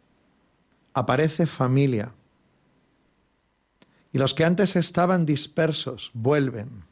aparece 0.93 1.45
familia, 1.45 2.11
y 4.11 4.17
los 4.17 4.33
que 4.33 4.45
antes 4.45 4.75
estaban 4.75 5.25
dispersos 5.25 6.11
vuelven. 6.13 6.83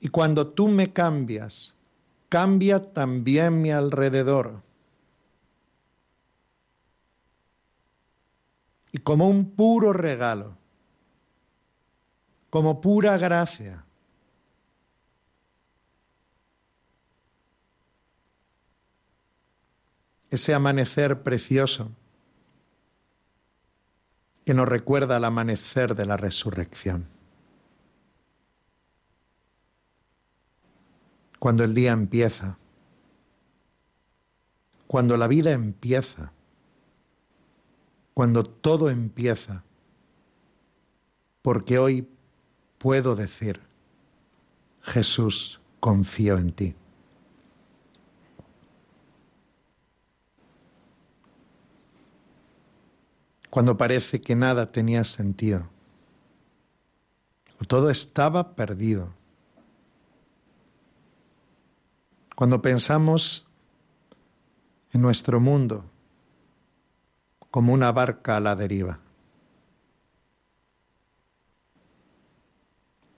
Y 0.00 0.08
cuando 0.08 0.48
tú 0.48 0.66
me 0.66 0.92
cambias, 0.92 1.74
cambia 2.28 2.92
también 2.92 3.62
mi 3.62 3.70
alrededor. 3.70 4.60
Y 8.92 8.98
como 8.98 9.28
un 9.28 9.56
puro 9.56 9.92
regalo, 9.92 10.56
como 12.50 12.80
pura 12.80 13.16
gracia, 13.16 13.84
ese 20.30 20.54
amanecer 20.54 21.22
precioso 21.22 21.90
que 24.44 24.54
nos 24.54 24.68
recuerda 24.68 25.16
al 25.16 25.24
amanecer 25.24 25.94
de 25.94 26.06
la 26.06 26.16
resurrección. 26.16 27.06
Cuando 31.38 31.64
el 31.64 31.74
día 31.74 31.92
empieza, 31.92 32.56
cuando 34.86 35.16
la 35.16 35.26
vida 35.28 35.52
empieza, 35.52 36.32
cuando 38.14 38.44
todo 38.44 38.90
empieza, 38.90 39.64
porque 41.42 41.78
hoy 41.78 42.08
puedo 42.78 43.16
decir, 43.16 43.60
Jesús, 44.82 45.60
confío 45.80 46.38
en 46.38 46.52
ti. 46.52 46.74
cuando 53.52 53.76
parece 53.76 54.18
que 54.18 54.34
nada 54.34 54.72
tenía 54.72 55.04
sentido, 55.04 55.68
o 57.60 57.66
todo 57.66 57.90
estaba 57.90 58.56
perdido. 58.56 59.12
Cuando 62.34 62.62
pensamos 62.62 63.46
en 64.90 65.02
nuestro 65.02 65.38
mundo 65.38 65.84
como 67.52 67.72
una 67.72 67.92
barca 67.92 68.36
a 68.36 68.40
la 68.40 68.56
deriva, 68.56 68.98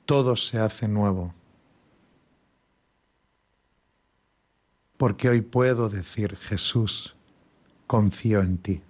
todo 0.05 0.37
se 0.37 0.59
hace 0.59 0.87
nuevo. 0.87 1.33
Porque 4.99 5.31
hoy 5.31 5.41
puedo 5.41 5.89
decir, 5.89 6.37
Jesús, 6.37 7.17
confío 7.87 8.41
en 8.41 8.59
ti. 8.59 8.83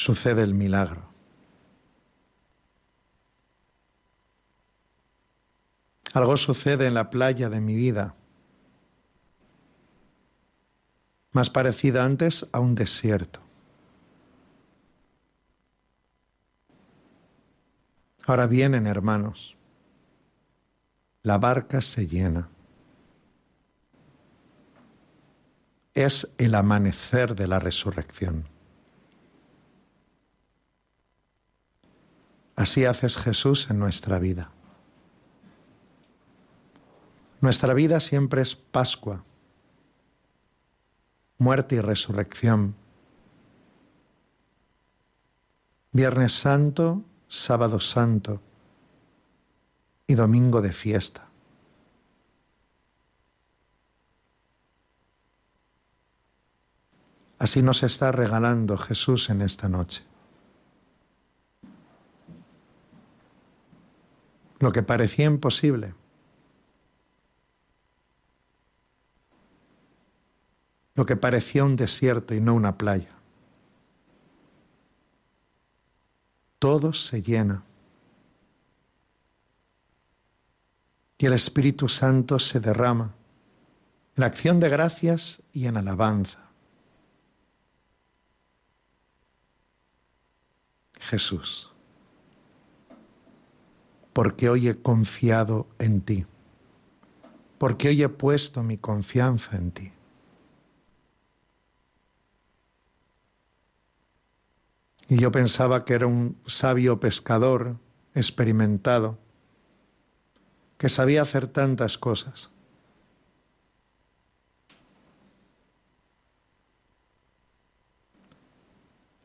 sucede 0.00 0.42
el 0.42 0.54
milagro. 0.54 1.02
Algo 6.14 6.38
sucede 6.38 6.86
en 6.86 6.94
la 6.94 7.10
playa 7.10 7.50
de 7.50 7.60
mi 7.60 7.74
vida, 7.74 8.14
más 11.32 11.50
parecida 11.50 12.04
antes 12.04 12.46
a 12.52 12.60
un 12.60 12.74
desierto. 12.74 13.40
Ahora 18.26 18.46
vienen 18.46 18.86
hermanos, 18.86 19.56
la 21.22 21.38
barca 21.38 21.80
se 21.80 22.06
llena. 22.06 22.48
Es 25.94 26.28
el 26.38 26.54
amanecer 26.54 27.34
de 27.34 27.48
la 27.48 27.58
resurrección. 27.58 28.48
Así 32.56 32.84
haces 32.84 33.16
Jesús 33.16 33.68
en 33.70 33.78
nuestra 33.78 34.18
vida. 34.18 34.50
Nuestra 37.40 37.72
vida 37.74 38.00
siempre 38.00 38.42
es 38.42 38.54
Pascua, 38.54 39.24
muerte 41.40 41.74
y 41.74 41.80
resurrección. 41.80 42.76
Viernes 45.90 46.32
Santo, 46.32 47.02
Sábado 47.26 47.80
Santo 47.80 48.40
y 50.06 50.14
Domingo 50.14 50.62
de 50.62 50.72
fiesta. 50.72 51.26
Así 57.40 57.62
nos 57.62 57.82
está 57.82 58.12
regalando 58.12 58.76
Jesús 58.76 59.30
en 59.30 59.42
esta 59.42 59.68
noche. 59.68 60.04
lo 64.60 64.72
que 64.72 64.82
parecía 64.82 65.24
imposible. 65.24 65.94
Lo 71.00 71.06
que 71.06 71.16
parecía 71.16 71.64
un 71.64 71.76
desierto 71.76 72.34
y 72.34 72.42
no 72.42 72.54
una 72.54 72.76
playa. 72.76 73.08
Todo 76.58 76.92
se 76.92 77.22
llena. 77.22 77.62
Y 81.16 81.24
el 81.24 81.32
Espíritu 81.32 81.88
Santo 81.88 82.38
se 82.38 82.60
derrama 82.60 83.14
en 84.14 84.24
acción 84.24 84.60
de 84.60 84.68
gracias 84.68 85.42
y 85.54 85.68
en 85.68 85.78
alabanza. 85.78 86.50
Jesús 90.98 91.72
porque 94.12 94.50
hoy 94.50 94.68
he 94.68 94.76
confiado 94.76 95.66
en 95.78 96.02
ti, 96.02 96.26
porque 97.56 97.88
hoy 97.88 98.02
he 98.02 98.08
puesto 98.10 98.62
mi 98.62 98.76
confianza 98.76 99.56
en 99.56 99.70
ti. 99.70 99.92
Y 105.10 105.18
yo 105.18 105.32
pensaba 105.32 105.84
que 105.84 105.94
era 105.94 106.06
un 106.06 106.38
sabio 106.46 107.00
pescador 107.00 107.76
experimentado, 108.14 109.18
que 110.78 110.88
sabía 110.88 111.22
hacer 111.22 111.48
tantas 111.48 111.98
cosas. 111.98 112.48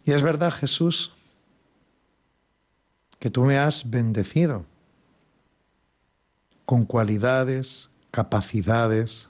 Y 0.03 0.11
es 0.11 0.23
verdad, 0.23 0.51
Jesús, 0.51 1.13
que 3.19 3.29
tú 3.29 3.43
me 3.43 3.59
has 3.59 3.87
bendecido 3.87 4.65
con 6.65 6.85
cualidades, 6.85 7.91
capacidades. 8.09 9.29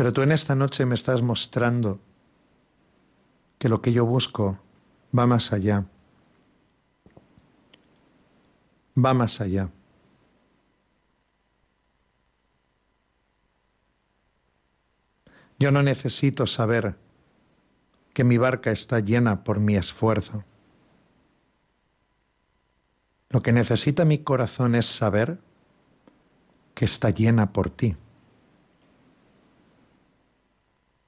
Pero 0.00 0.14
tú 0.14 0.22
en 0.22 0.32
esta 0.32 0.54
noche 0.54 0.86
me 0.86 0.94
estás 0.94 1.20
mostrando 1.20 2.00
que 3.58 3.68
lo 3.68 3.82
que 3.82 3.92
yo 3.92 4.06
busco 4.06 4.58
va 5.14 5.26
más 5.26 5.52
allá. 5.52 5.84
Va 8.96 9.12
más 9.12 9.42
allá. 9.42 9.68
Yo 15.58 15.70
no 15.70 15.82
necesito 15.82 16.46
saber 16.46 16.96
que 18.14 18.24
mi 18.24 18.38
barca 18.38 18.70
está 18.70 19.00
llena 19.00 19.44
por 19.44 19.60
mi 19.60 19.76
esfuerzo. 19.76 20.44
Lo 23.28 23.42
que 23.42 23.52
necesita 23.52 24.06
mi 24.06 24.20
corazón 24.20 24.76
es 24.76 24.86
saber 24.86 25.38
que 26.74 26.86
está 26.86 27.10
llena 27.10 27.52
por 27.52 27.68
ti. 27.68 27.98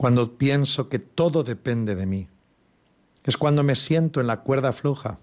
Cuando 0.03 0.37
pienso 0.37 0.89
que 0.89 0.99
todo 0.99 1.45
depende 1.45 1.95
de 1.95 2.07
mí, 2.07 2.29
es 3.23 3.37
cuando 3.37 3.63
me 3.63 3.77
siento 3.77 4.21
en 4.21 4.27
la 4.27 4.41
cuerda 4.41 4.73
floja. 4.73 5.21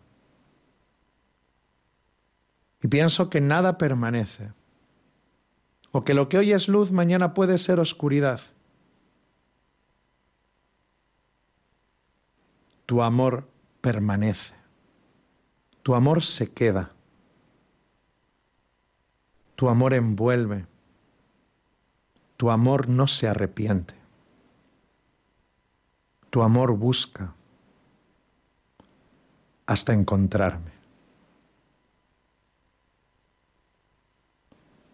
Y 2.82 2.88
pienso 2.88 3.30
que 3.30 3.42
nada 3.42 3.78
permanece, 3.78 4.54
o 5.92 6.06
que 6.06 6.14
lo 6.14 6.30
que 6.30 6.38
hoy 6.38 6.54
es 6.54 6.70
luz 6.70 6.94
mañana 6.94 7.34
puede 7.34 7.58
ser 7.58 7.78
oscuridad. 7.82 8.40
Tu 12.86 13.04
amor 13.04 13.50
permanece, 13.82 14.54
tu 15.84 15.94
amor 15.94 16.24
se 16.24 16.54
queda, 16.54 16.94
tu 19.58 19.68
amor 19.68 19.94
envuelve, 19.94 20.68
tu 22.38 22.50
amor 22.50 22.88
no 22.88 23.08
se 23.08 23.28
arrepiente, 23.28 23.99
tu 26.30 26.44
amor 26.44 26.74
busca 26.78 27.34
hasta 29.66 29.94
encontrarme. 29.94 30.72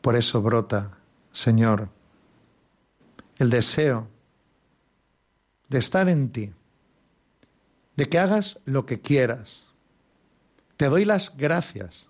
Por 0.02 0.16
eso 0.16 0.42
brota, 0.42 0.98
Señor, 1.32 1.90
el 3.38 3.50
deseo 3.50 4.08
de 5.68 5.80
estar 5.80 6.08
en 6.10 6.30
ti, 6.32 6.54
de 7.96 8.10
que 8.10 8.20
hagas 8.20 8.60
lo 8.66 8.86
que 8.86 9.02
quieras. 9.02 9.68
Te 10.78 10.90
doy 10.90 11.06
las 11.06 11.36
gracias 11.36 12.10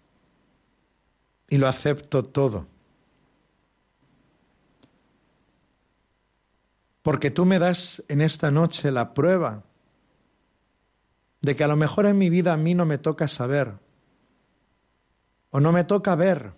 y 1.47 1.57
lo 1.57 1.67
acepto 1.67 2.23
todo. 2.23 2.67
Porque 7.05 7.29
tú 7.29 7.45
me 7.45 7.59
das 7.59 8.03
en 8.07 8.19
esta 8.19 8.49
noche 8.49 8.89
la 8.89 9.13
prueba 9.13 9.61
de 11.39 11.55
que 11.55 11.63
a 11.63 11.67
lo 11.67 11.75
mejor 11.75 12.07
en 12.07 12.17
mi 12.17 12.31
vida 12.31 12.51
a 12.51 12.57
mí 12.57 12.73
no 12.73 12.83
me 12.83 12.97
toca 12.97 13.27
saber 13.27 13.73
o 15.51 15.59
no 15.59 15.71
me 15.71 15.83
toca 15.83 16.15
ver 16.15 16.53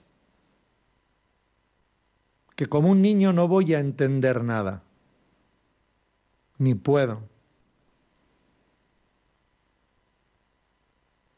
que 2.55 2.67
como 2.67 2.89
un 2.89 3.01
niño 3.01 3.33
no 3.33 3.49
voy 3.49 3.73
a 3.73 3.81
entender 3.81 4.41
nada, 4.41 4.83
ni 6.59 6.75
puedo. 6.75 7.23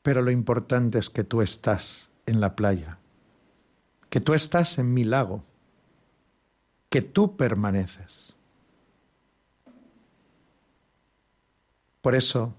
Pero 0.03 0.21
lo 0.21 0.29
importante 0.29 0.99
es 0.99 1.09
que 1.09 1.23
tú 1.23 1.41
estás 1.41 2.11
en 2.27 2.39
la 2.39 2.55
playa, 2.55 2.99
que 4.11 4.21
tú 4.21 4.35
estás 4.35 4.77
en 4.77 4.93
mi 4.93 5.03
lago, 5.03 5.43
que 6.91 7.01
tú 7.01 7.35
permaneces. 7.35 8.35
Por 12.01 12.15
eso 12.15 12.53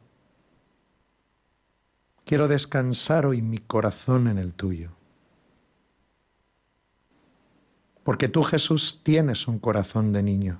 quiero 2.25 2.49
descansar 2.49 3.27
hoy 3.27 3.43
mi 3.43 3.59
corazón 3.59 4.29
en 4.29 4.39
el 4.39 4.53
tuyo. 4.53 4.91
porque 8.11 8.29
tú 8.29 8.43
Jesús 8.43 9.01
tienes 9.05 9.47
un 9.47 9.61
corazón 9.61 10.13
de 10.13 10.23
niño. 10.23 10.59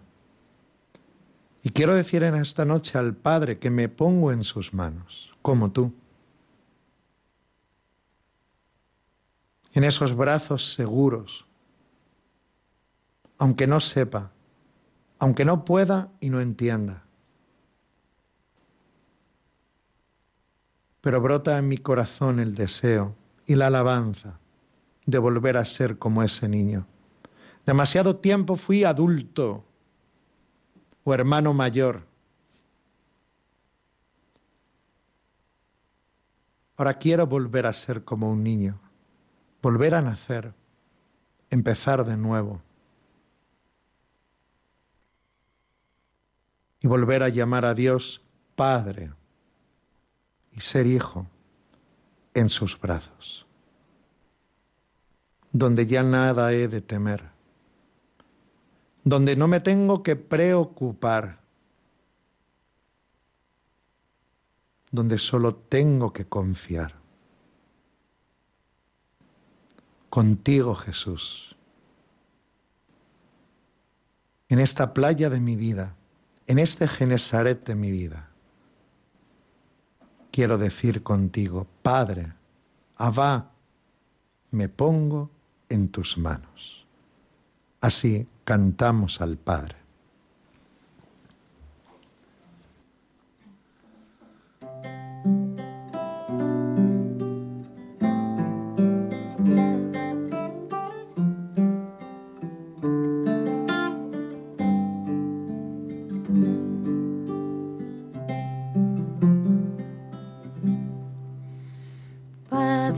Y 1.65 1.71
quiero 1.71 1.95
decir 1.95 2.23
en 2.23 2.37
esta 2.37 2.65
noche 2.65 2.97
al 2.97 3.15
Padre 3.15 3.59
que 3.59 3.71
me 3.71 3.89
pongo 3.89 4.33
en 4.33 4.45
sus 4.45 4.73
manos, 4.73 5.31
como 5.43 5.73
tú. 5.73 5.93
En 9.73 9.83
esos 9.83 10.15
brazos 10.15 10.75
seguros, 10.75 11.45
aunque 13.39 13.67
no 13.67 13.81
sepa, 13.81 14.31
aunque 15.19 15.45
no 15.45 15.65
pueda 15.65 16.09
y 16.21 16.31
no 16.31 16.41
entienda. 16.41 17.03
Pero 21.01 21.21
brota 21.21 21.59
en 21.59 21.69
mi 21.69 21.79
corazón 21.79 22.41
el 22.41 22.55
deseo 22.55 23.15
y 23.47 23.55
la 23.55 23.69
alabanza 23.69 24.39
de 25.07 25.19
volver 25.19 25.57
a 25.57 25.65
ser 25.65 25.99
como 25.99 26.23
ese 26.23 26.49
niño 26.49 26.87
Demasiado 27.67 28.17
tiempo 28.17 28.57
fui 28.57 28.85
adulto 28.85 29.65
o 31.05 31.15
hermano 31.15 31.53
mayor. 31.55 32.03
Ahora 36.77 36.95
quiero 36.95 37.27
volver 37.27 37.67
a 37.67 37.73
ser 37.73 38.05
como 38.05 38.31
un 38.31 38.43
niño, 38.43 38.81
volver 39.63 39.95
a 39.95 40.01
nacer, 40.01 40.55
empezar 41.51 42.05
de 42.05 42.17
nuevo. 42.17 42.63
Y 46.81 46.89
volver 46.89 47.23
a 47.23 47.29
llamar 47.29 47.67
a 47.67 47.75
Dios 47.75 48.23
Padre 48.57 49.13
y 50.53 50.61
ser 50.61 50.87
hijo 50.87 51.27
en 52.35 52.49
sus 52.49 52.81
brazos, 52.81 53.47
donde 55.53 55.87
ya 55.87 56.03
nada 56.03 56.53
he 56.53 56.69
de 56.69 56.81
temer 56.81 57.31
donde 59.05 59.37
no 59.37 59.49
me 59.49 59.61
tengo 59.61 60.03
que 60.03 60.17
preocupar, 60.17 61.41
donde 64.91 65.19
solo 65.19 65.55
tengo 65.55 66.13
que 66.13 66.27
confiar. 66.27 66.95
Contigo, 70.11 70.75
Jesús, 70.75 71.57
en 74.49 74.59
esta 74.59 74.93
playa 74.93 75.31
de 75.31 75.41
mi 75.41 75.55
vida, 75.55 75.95
en 76.49 76.59
este 76.59 76.89
Genesaret 76.89 77.65
de 77.65 77.77
mi 77.77 77.93
vida, 77.93 78.30
quiero 80.31 80.59
decir 80.59 81.03
contigo, 81.03 81.67
Padre, 81.83 82.33
Abba, 82.97 83.51
me 84.51 84.69
pongo 84.69 85.31
en 85.69 85.89
tus 85.89 86.19
manos. 86.19 86.87
Así 87.81 88.27
cantamos 88.45 89.21
al 89.21 89.37
Padre. 89.37 89.80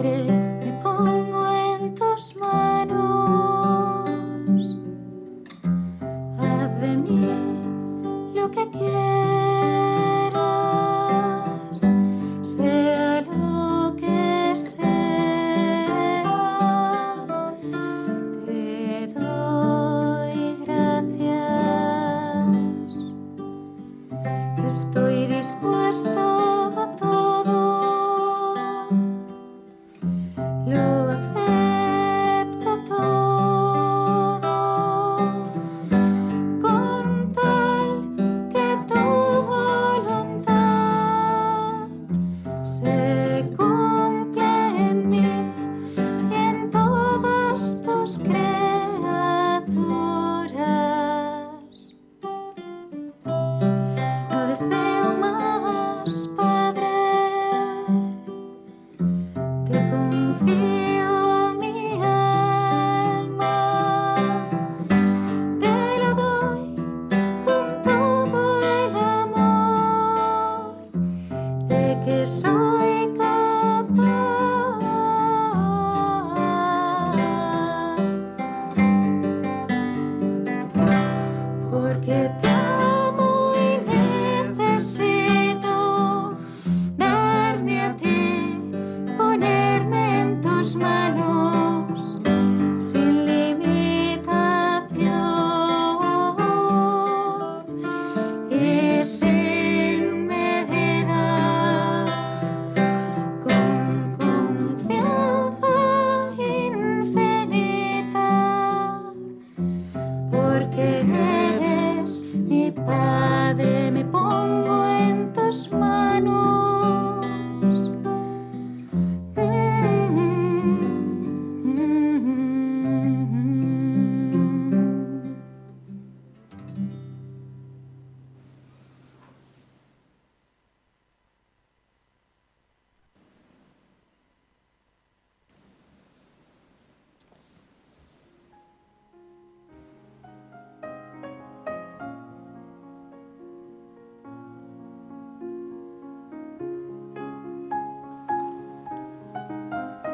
Estoy 0.05 0.32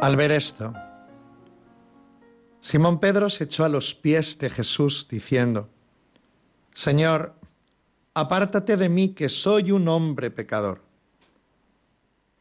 Al 0.01 0.15
ver 0.15 0.31
esto, 0.31 0.73
Simón 2.61 3.01
Pedro 3.01 3.31
se 3.31 3.45
echó 3.45 3.65
a 3.65 3.69
los 3.69 3.97
pies 3.97 4.39
de 4.39 4.49
Jesús 4.49 5.09
diciendo, 5.11 5.69
Señor, 6.73 7.35
apártate 8.15 8.77
de 8.77 8.89
mí 8.89 9.09
que 9.09 9.29
soy 9.29 9.73
un 9.73 9.89
hombre 9.89 10.31
pecador. 10.31 10.83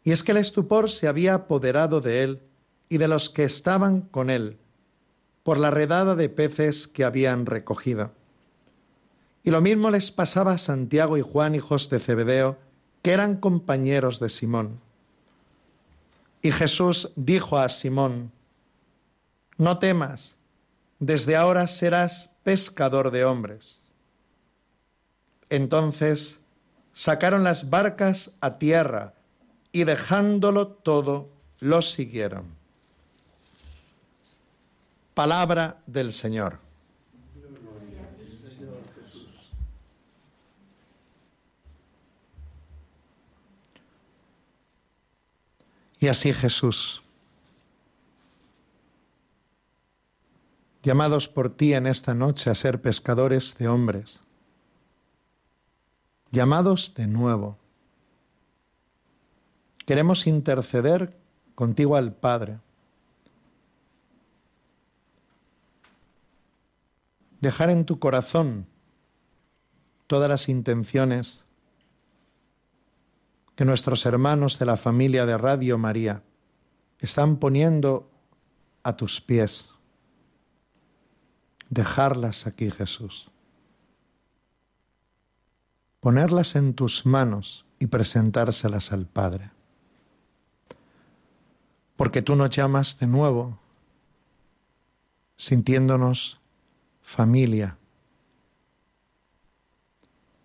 Y 0.04 0.12
es 0.12 0.22
que 0.22 0.34
el 0.34 0.38
estupor 0.38 0.92
se 0.92 1.08
había 1.08 1.34
apoderado 1.34 2.00
de 2.00 2.22
él 2.22 2.42
y 2.90 3.00
de 3.00 3.08
los 3.08 3.32
que 3.32 3.44
estaban 3.44 4.02
con 4.02 4.30
él 4.30 4.58
por 5.42 5.58
la 5.58 5.72
redada 5.72 6.14
de 6.14 6.30
peces 6.30 6.88
que 6.88 7.06
habían 7.06 7.48
recogido. 7.48 8.12
Y 9.42 9.50
lo 9.50 9.62
mismo 9.62 9.90
les 9.90 10.12
pasaba 10.12 10.52
a 10.52 10.58
Santiago 10.60 11.18
y 11.18 11.22
Juan, 11.22 11.56
hijos 11.56 11.90
de 11.90 12.00
Zebedeo, 12.00 12.56
que 13.02 13.14
eran 13.14 13.38
compañeros 13.38 14.20
de 14.20 14.30
Simón. 14.30 14.80
Y 16.42 16.52
Jesús 16.52 17.12
dijo 17.16 17.58
a 17.58 17.70
Simón, 17.70 18.32
no 19.58 19.80
temas, 19.80 20.36
desde 21.00 21.36
ahora 21.36 21.68
serás 21.68 22.30
pescador 22.44 23.12
de 23.12 23.26
hombres. 23.26 23.80
Entonces 25.50 26.40
sacaron 26.94 27.44
las 27.44 27.70
barcas 27.70 28.32
a 28.42 28.58
tierra 28.58 29.14
y 29.72 29.84
dejándolo 29.84 30.68
todo, 30.68 31.30
los 31.60 31.92
siguieron. 31.92 32.46
Palabra 35.14 35.78
del 35.88 36.14
Señor. 36.14 36.67
Y 46.00 46.08
así 46.08 46.32
Jesús, 46.32 47.02
llamados 50.84 51.28
por 51.28 51.50
ti 51.50 51.74
en 51.74 51.88
esta 51.88 52.14
noche 52.14 52.50
a 52.50 52.56
ser 52.56 52.82
pescadores 52.82 53.58
de 53.58 53.68
hombres, 53.68 54.22
llamados 56.32 56.94
de 56.94 57.08
nuevo, 57.08 57.58
queremos 59.88 60.28
interceder 60.28 61.18
contigo 61.56 61.96
al 61.96 62.14
Padre, 62.14 62.60
dejar 67.42 67.72
en 67.72 67.86
tu 67.86 67.98
corazón 67.98 68.68
todas 70.06 70.30
las 70.30 70.48
intenciones 70.48 71.44
que 73.58 73.66
nuestros 73.66 74.06
hermanos 74.06 74.60
de 74.60 74.68
la 74.68 74.78
familia 74.78 75.26
de 75.26 75.36
Radio 75.36 75.80
María 75.80 76.22
están 77.00 77.38
poniendo 77.38 78.08
a 78.84 78.96
tus 78.96 79.20
pies. 79.20 79.72
Dejarlas 81.68 82.46
aquí, 82.46 82.70
Jesús. 82.70 83.32
Ponerlas 86.00 86.56
en 86.56 86.76
tus 86.76 87.08
manos 87.08 87.66
y 87.80 87.88
presentárselas 87.88 88.92
al 88.94 89.08
Padre. 89.08 89.50
Porque 91.96 92.22
tú 92.22 92.36
nos 92.36 92.52
llamas 92.52 93.00
de 93.00 93.08
nuevo, 93.08 93.58
sintiéndonos 95.36 96.40
familia. 97.02 97.80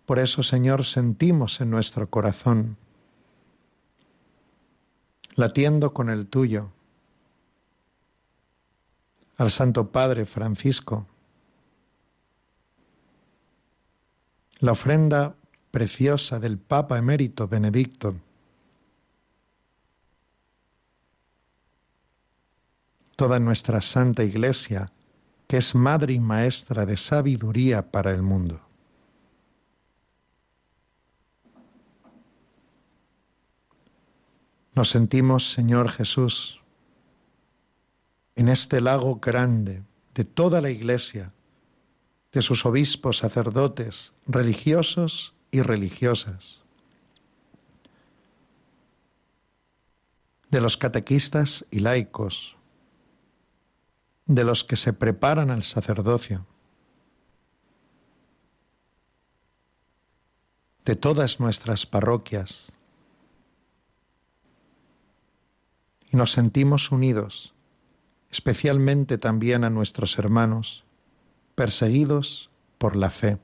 Por 0.07 0.17
eso, 0.17 0.41
Señor, 0.41 0.83
sentimos 0.83 1.61
en 1.61 1.69
nuestro 1.69 2.09
corazón 2.09 2.77
latiendo 5.35 5.93
con 5.93 6.09
el 6.09 6.27
tuyo, 6.27 6.69
al 9.37 9.49
Santo 9.49 9.91
Padre 9.91 10.25
Francisco, 10.25 11.07
la 14.59 14.71
ofrenda 14.71 15.35
preciosa 15.71 16.39
del 16.39 16.57
Papa 16.57 16.97
emérito 16.97 17.47
Benedicto, 17.47 18.15
toda 23.15 23.39
nuestra 23.39 23.81
Santa 23.81 24.23
Iglesia, 24.23 24.91
que 25.47 25.57
es 25.57 25.75
madre 25.75 26.13
y 26.13 26.19
maestra 26.19 26.85
de 26.85 26.97
sabiduría 26.97 27.91
para 27.91 28.11
el 28.11 28.21
mundo. 28.21 28.62
Nos 34.75 34.89
sentimos, 34.89 35.51
Señor 35.51 35.89
Jesús, 35.89 36.61
en 38.35 38.49
este 38.49 38.81
lago 38.81 39.19
grande 39.19 39.83
de 40.15 40.25
toda 40.25 40.61
la 40.61 40.71
Iglesia, 40.71 41.31
de 42.31 42.41
sus 42.41 42.65
obispos, 42.65 43.19
sacerdotes, 43.19 44.13
religiosos 44.25 45.35
y 45.51 45.61
religiosas, 45.61 46.63
de 50.49 50.61
los 50.61 50.77
catequistas 50.77 51.65
y 51.69 51.79
laicos, 51.79 52.55
de 54.25 54.43
los 54.43 54.63
que 54.63 54.75
se 54.75 54.93
preparan 54.93 55.51
al 55.51 55.61
sacerdocio, 55.61 56.47
de 60.85 60.95
todas 60.95 61.39
nuestras 61.39 61.85
parroquias, 61.85 62.71
y 66.13 66.15
nos 66.15 66.31
sentimos 66.31 66.91
unidos, 66.91 67.55
especialmente 68.29 69.17
también 69.17 69.63
a 69.63 69.71
nuestros 69.71 70.19
hermanos 70.19 70.85
perseguidos 71.55 72.51
por 72.77 72.95
la 72.95 73.09
fe. 73.09 73.39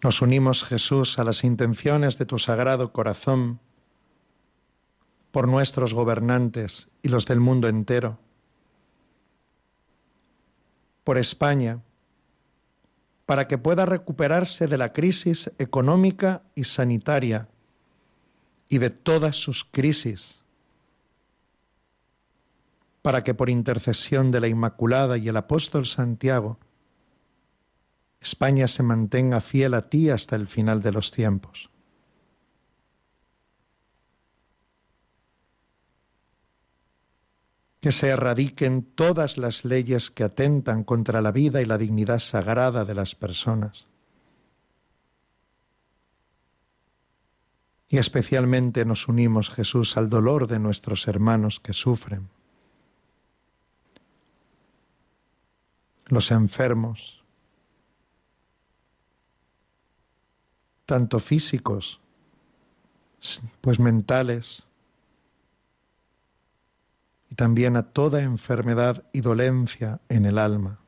Nos 0.00 0.22
unimos, 0.22 0.62
Jesús, 0.62 1.18
a 1.18 1.24
las 1.24 1.42
intenciones 1.42 2.16
de 2.18 2.26
tu 2.26 2.38
sagrado 2.38 2.92
corazón 2.92 3.58
por 5.32 5.48
nuestros 5.48 5.94
gobernantes 5.94 6.88
y 7.02 7.08
los 7.08 7.26
del 7.26 7.40
mundo 7.40 7.66
entero, 7.66 8.18
por 11.02 11.18
España, 11.18 11.80
para 13.26 13.48
que 13.48 13.58
pueda 13.58 13.86
recuperarse 13.86 14.66
de 14.66 14.78
la 14.78 14.92
crisis 14.92 15.50
económica 15.58 16.42
y 16.54 16.64
sanitaria 16.64 17.48
y 18.68 18.78
de 18.78 18.90
todas 18.90 19.36
sus 19.36 19.64
crisis. 19.64 20.44
para 23.04 23.22
que 23.22 23.34
por 23.34 23.50
intercesión 23.50 24.30
de 24.30 24.40
la 24.40 24.48
Inmaculada 24.48 25.18
y 25.18 25.28
el 25.28 25.36
apóstol 25.36 25.84
Santiago, 25.84 26.58
España 28.18 28.66
se 28.66 28.82
mantenga 28.82 29.42
fiel 29.42 29.74
a 29.74 29.90
ti 29.90 30.08
hasta 30.08 30.36
el 30.36 30.46
final 30.46 30.80
de 30.80 30.90
los 30.90 31.10
tiempos. 31.10 31.68
Que 37.84 37.92
se 37.92 38.08
erradiquen 38.08 38.82
todas 38.94 39.36
las 39.36 39.66
leyes 39.66 40.10
que 40.10 40.24
atentan 40.24 40.84
contra 40.84 41.20
la 41.20 41.32
vida 41.32 41.60
y 41.60 41.66
la 41.66 41.76
dignidad 41.76 42.18
sagrada 42.18 42.86
de 42.86 42.94
las 42.94 43.14
personas. 43.14 43.88
Y 47.90 47.98
especialmente 47.98 48.86
nos 48.86 49.06
unimos, 49.06 49.50
Jesús, 49.50 49.98
al 49.98 50.08
dolor 50.08 50.46
de 50.46 50.58
nuestros 50.60 51.06
hermanos 51.08 51.60
que 51.60 51.74
sufren 51.74 52.30
los 56.06 56.30
enfermos, 56.30 57.22
tanto 60.86 61.20
físicos, 61.20 62.00
pues 63.60 63.78
mentales, 63.78 64.66
y 67.34 67.36
también 67.36 67.74
a 67.74 67.82
toda 67.82 68.22
enfermedad 68.22 69.02
y 69.12 69.20
dolencia 69.20 69.98
en 70.08 70.24
el 70.24 70.38
alma. 70.38 70.78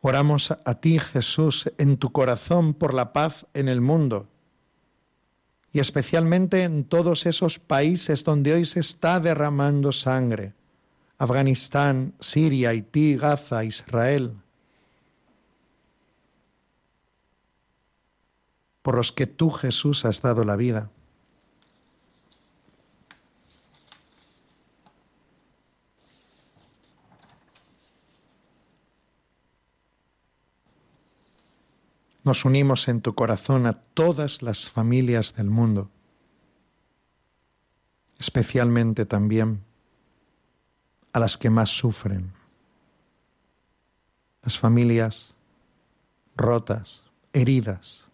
Oramos 0.00 0.50
a 0.50 0.74
ti, 0.80 0.98
Jesús, 0.98 1.70
en 1.78 1.96
tu 1.96 2.10
corazón 2.10 2.74
por 2.74 2.92
la 2.92 3.12
paz 3.12 3.46
en 3.54 3.68
el 3.68 3.80
mundo 3.80 4.26
y 5.72 5.78
especialmente 5.78 6.64
en 6.64 6.82
todos 6.82 7.24
esos 7.24 7.60
países 7.60 8.24
donde 8.24 8.54
hoy 8.54 8.66
se 8.66 8.80
está 8.80 9.20
derramando 9.20 9.92
sangre. 9.92 10.54
Afganistán, 11.18 12.14
Siria, 12.18 12.70
Haití, 12.70 13.14
Gaza, 13.14 13.62
Israel. 13.62 14.32
Por 18.82 18.96
los 18.96 19.12
que 19.12 19.28
tú, 19.28 19.50
Jesús, 19.52 20.04
has 20.04 20.20
dado 20.20 20.42
la 20.42 20.56
vida. 20.56 20.90
Nos 32.28 32.44
unimos 32.44 32.88
en 32.88 33.00
tu 33.00 33.14
corazón 33.14 33.66
a 33.66 33.72
todas 33.72 34.42
las 34.42 34.68
familias 34.68 35.34
del 35.34 35.48
mundo, 35.48 35.90
especialmente 38.18 39.06
también 39.06 39.64
a 41.14 41.20
las 41.20 41.38
que 41.38 41.48
más 41.48 41.70
sufren, 41.70 42.34
las 44.42 44.58
familias 44.58 45.32
rotas, 46.36 47.02
heridas. 47.32 48.04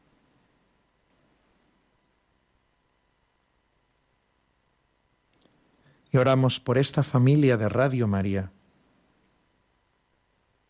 Y 6.13 6.19
oramos 6.19 6.61
por 6.61 6.79
esta 6.79 7.03
familia 7.03 7.57
de 7.57 7.69
Radio 7.69 8.07
María, 8.07 8.53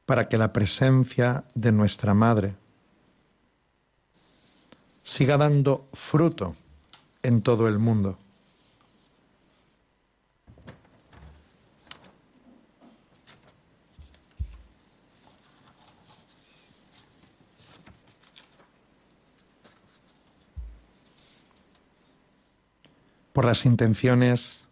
para 0.06 0.30
que 0.30 0.38
la 0.38 0.54
presencia 0.54 1.44
de 1.54 1.72
nuestra 1.72 2.14
Madre, 2.14 2.63
siga 5.04 5.36
dando 5.36 5.86
fruto 5.92 6.56
en 7.22 7.42
todo 7.42 7.68
el 7.68 7.78
mundo. 7.78 8.18
por 23.32 23.44
las 23.44 23.66
intenciones 23.66 24.64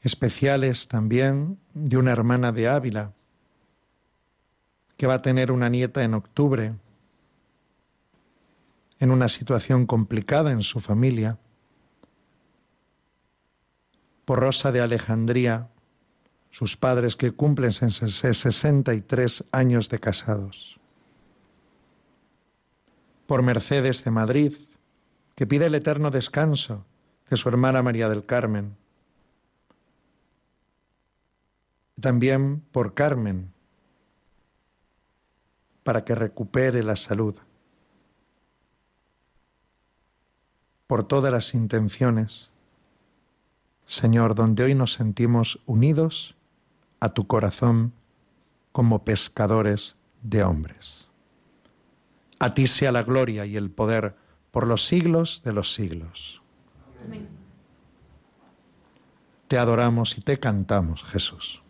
especiales 0.00 0.88
también 0.88 1.58
de 1.74 1.98
una 1.98 2.10
hermana 2.10 2.52
de 2.52 2.68
Ávila, 2.68 3.12
que 4.96 5.06
va 5.06 5.14
a 5.14 5.22
tener 5.22 5.52
una 5.52 5.68
nieta 5.68 6.04
en 6.04 6.14
octubre 6.14 6.72
en 9.02 9.10
una 9.10 9.26
situación 9.26 9.84
complicada 9.84 10.52
en 10.52 10.62
su 10.62 10.78
familia. 10.78 11.36
Por 14.24 14.38
Rosa 14.38 14.70
de 14.70 14.80
Alejandría, 14.80 15.70
sus 16.52 16.76
padres 16.76 17.16
que 17.16 17.32
cumplen 17.32 17.72
63 17.72 19.44
años 19.50 19.88
de 19.88 19.98
casados. 19.98 20.78
Por 23.26 23.42
Mercedes 23.42 24.04
de 24.04 24.12
Madrid, 24.12 24.56
que 25.34 25.48
pide 25.48 25.66
el 25.66 25.74
eterno 25.74 26.12
descanso 26.12 26.84
de 27.28 27.36
su 27.36 27.48
hermana 27.48 27.82
María 27.82 28.08
del 28.08 28.24
Carmen. 28.24 28.76
También 32.00 32.60
por 32.70 32.94
Carmen, 32.94 33.52
para 35.82 36.04
que 36.04 36.14
recupere 36.14 36.84
la 36.84 36.94
salud. 36.94 37.34
Por 40.92 41.04
todas 41.04 41.32
las 41.32 41.54
intenciones, 41.54 42.50
Señor, 43.86 44.34
donde 44.34 44.64
hoy 44.64 44.74
nos 44.74 44.92
sentimos 44.92 45.58
unidos 45.64 46.34
a 47.00 47.14
tu 47.14 47.26
corazón 47.26 47.94
como 48.72 49.02
pescadores 49.02 49.96
de 50.20 50.44
hombres. 50.44 51.08
A 52.38 52.52
ti 52.52 52.66
sea 52.66 52.92
la 52.92 53.04
gloria 53.04 53.46
y 53.46 53.56
el 53.56 53.70
poder 53.70 54.16
por 54.50 54.66
los 54.66 54.84
siglos 54.84 55.40
de 55.46 55.54
los 55.54 55.72
siglos. 55.72 56.42
Te 59.48 59.56
adoramos 59.56 60.18
y 60.18 60.20
te 60.20 60.38
cantamos, 60.38 61.02
Jesús. 61.04 61.62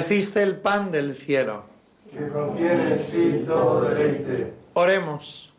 Les 0.00 0.08
diste 0.08 0.42
el 0.42 0.56
pan 0.56 0.90
del 0.90 1.14
cielo. 1.14 1.64
que 2.10 2.26
contiene 2.28 2.96
sí 2.96 3.44
todo 3.46 3.82
deleite. 3.82 4.50
Oremos. 4.72 5.52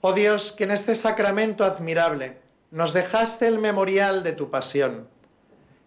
Oh 0.00 0.12
Dios, 0.12 0.50
que 0.50 0.64
en 0.64 0.72
este 0.72 0.96
sacramento 0.96 1.62
admirable 1.62 2.38
nos 2.72 2.92
dejaste 2.92 3.46
el 3.46 3.60
memorial 3.60 4.24
de 4.24 4.32
tu 4.32 4.50
pasión. 4.50 5.06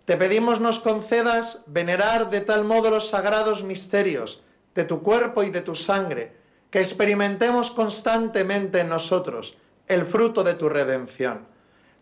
Te 0.06 0.16
pedimos 0.16 0.62
nos 0.62 0.80
concedas 0.80 1.64
venerar 1.68 2.30
de 2.30 2.39
tal 2.39 2.64
modo 2.64 2.89
los 2.89 3.10
sagrados 3.10 3.66
misterios 3.66 4.41
de 4.74 4.86
tu 4.86 5.04
cuerpo 5.04 5.43
y 5.43 5.49
de 5.49 5.60
tu 5.60 5.76
sangre, 5.76 6.32
que 6.72 6.80
experimentemos 6.80 7.70
constantemente 7.70 8.80
en 8.80 8.88
nosotros 8.88 9.58
el 9.89 10.06
fruto 10.06 10.41
de 10.41 10.54
tu 10.54 10.70
redención. 10.70 11.47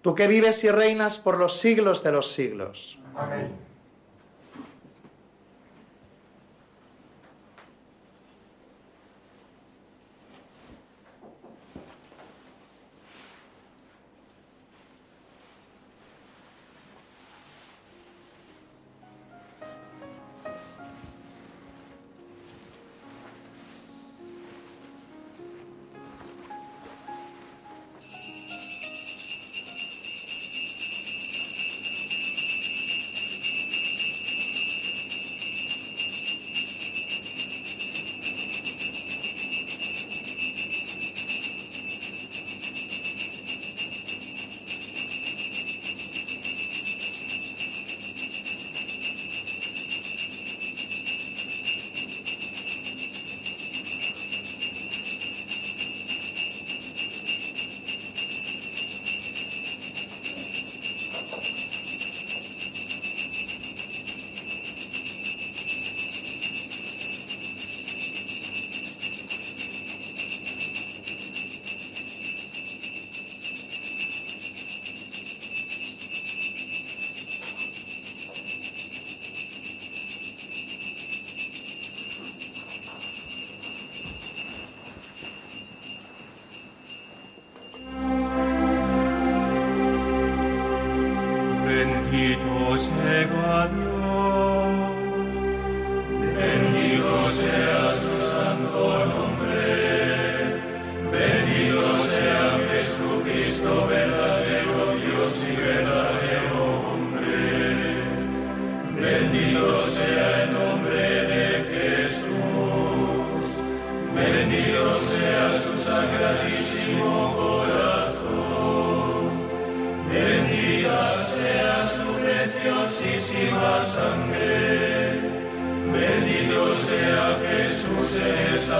Tú 0.04 0.14
que 0.14 0.28
vives 0.28 0.64
y 0.64 0.70
reinas 0.70 1.18
por 1.18 1.40
los 1.40 1.58
siglos 1.58 2.04
de 2.04 2.12
los 2.12 2.32
siglos. 2.32 3.00
Amén. 3.16 3.71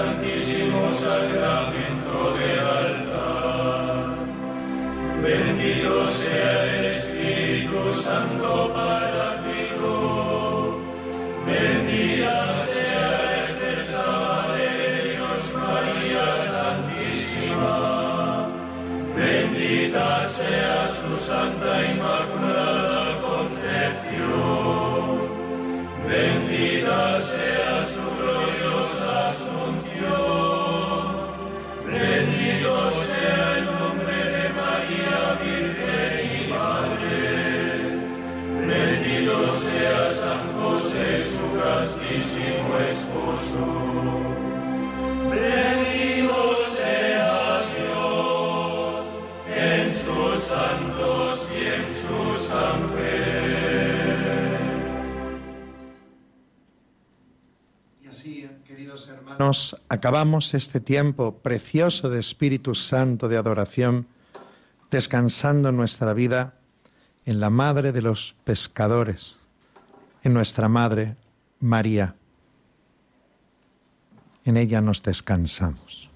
Santísimo 0.02 0.92
sacramento 0.92 2.34
del 2.36 2.58
altar. 2.58 4.16
Bendito 5.22 6.10
sea 6.10 6.61
hermanos, 59.08 59.76
acabamos 59.88 60.54
este 60.54 60.80
tiempo 60.80 61.38
precioso 61.38 62.10
de 62.10 62.20
Espíritu 62.20 62.74
Santo 62.74 63.28
de 63.28 63.36
adoración, 63.36 64.06
descansando 64.90 65.72
nuestra 65.72 66.12
vida 66.12 66.54
en 67.24 67.40
la 67.40 67.50
Madre 67.50 67.92
de 67.92 68.02
los 68.02 68.34
pescadores, 68.44 69.38
en 70.22 70.34
nuestra 70.34 70.68
Madre 70.68 71.16
María. 71.60 72.14
En 74.44 74.56
ella 74.56 74.80
nos 74.80 75.02
descansamos. 75.02 76.11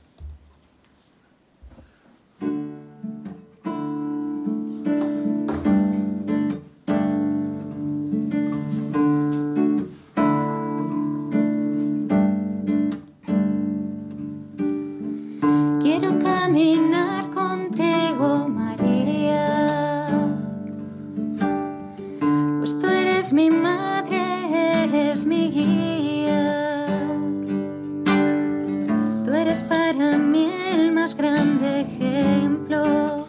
eres 29.36 29.62
para 29.62 30.16
mí 30.16 30.50
el 30.72 30.92
más 30.92 31.16
grande 31.16 31.82
ejemplo. 31.82 33.25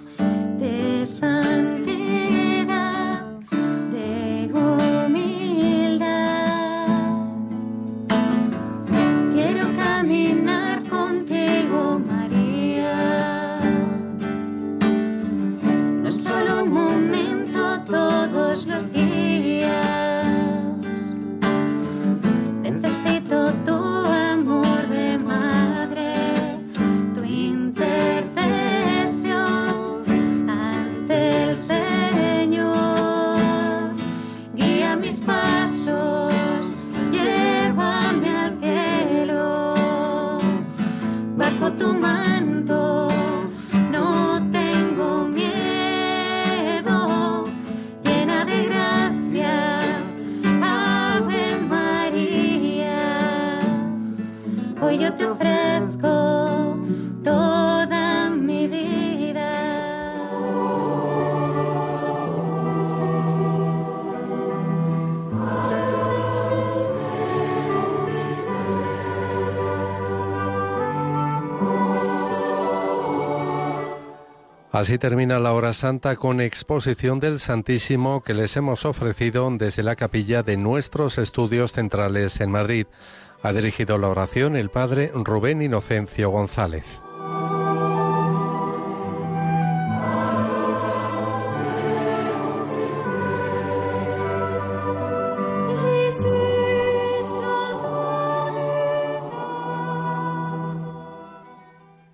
Así 74.77 74.99
termina 74.99 75.39
la 75.39 75.53
hora 75.53 75.73
santa 75.73 76.17
con 76.17 76.39
exposición 76.39 77.17
del 77.17 77.39
Santísimo 77.39 78.21
que 78.21 78.35
les 78.35 78.55
hemos 78.57 78.85
ofrecido 78.85 79.49
desde 79.49 79.81
la 79.81 79.95
capilla 79.95 80.43
de 80.43 80.55
nuestros 80.55 81.17
estudios 81.17 81.71
centrales 81.71 82.39
en 82.41 82.51
Madrid. 82.51 82.85
Ha 83.41 83.53
dirigido 83.53 83.97
la 83.97 84.09
oración 84.09 84.55
el 84.55 84.69
padre 84.69 85.11
Rubén 85.15 85.63
Inocencio 85.63 86.29
González. 86.29 87.01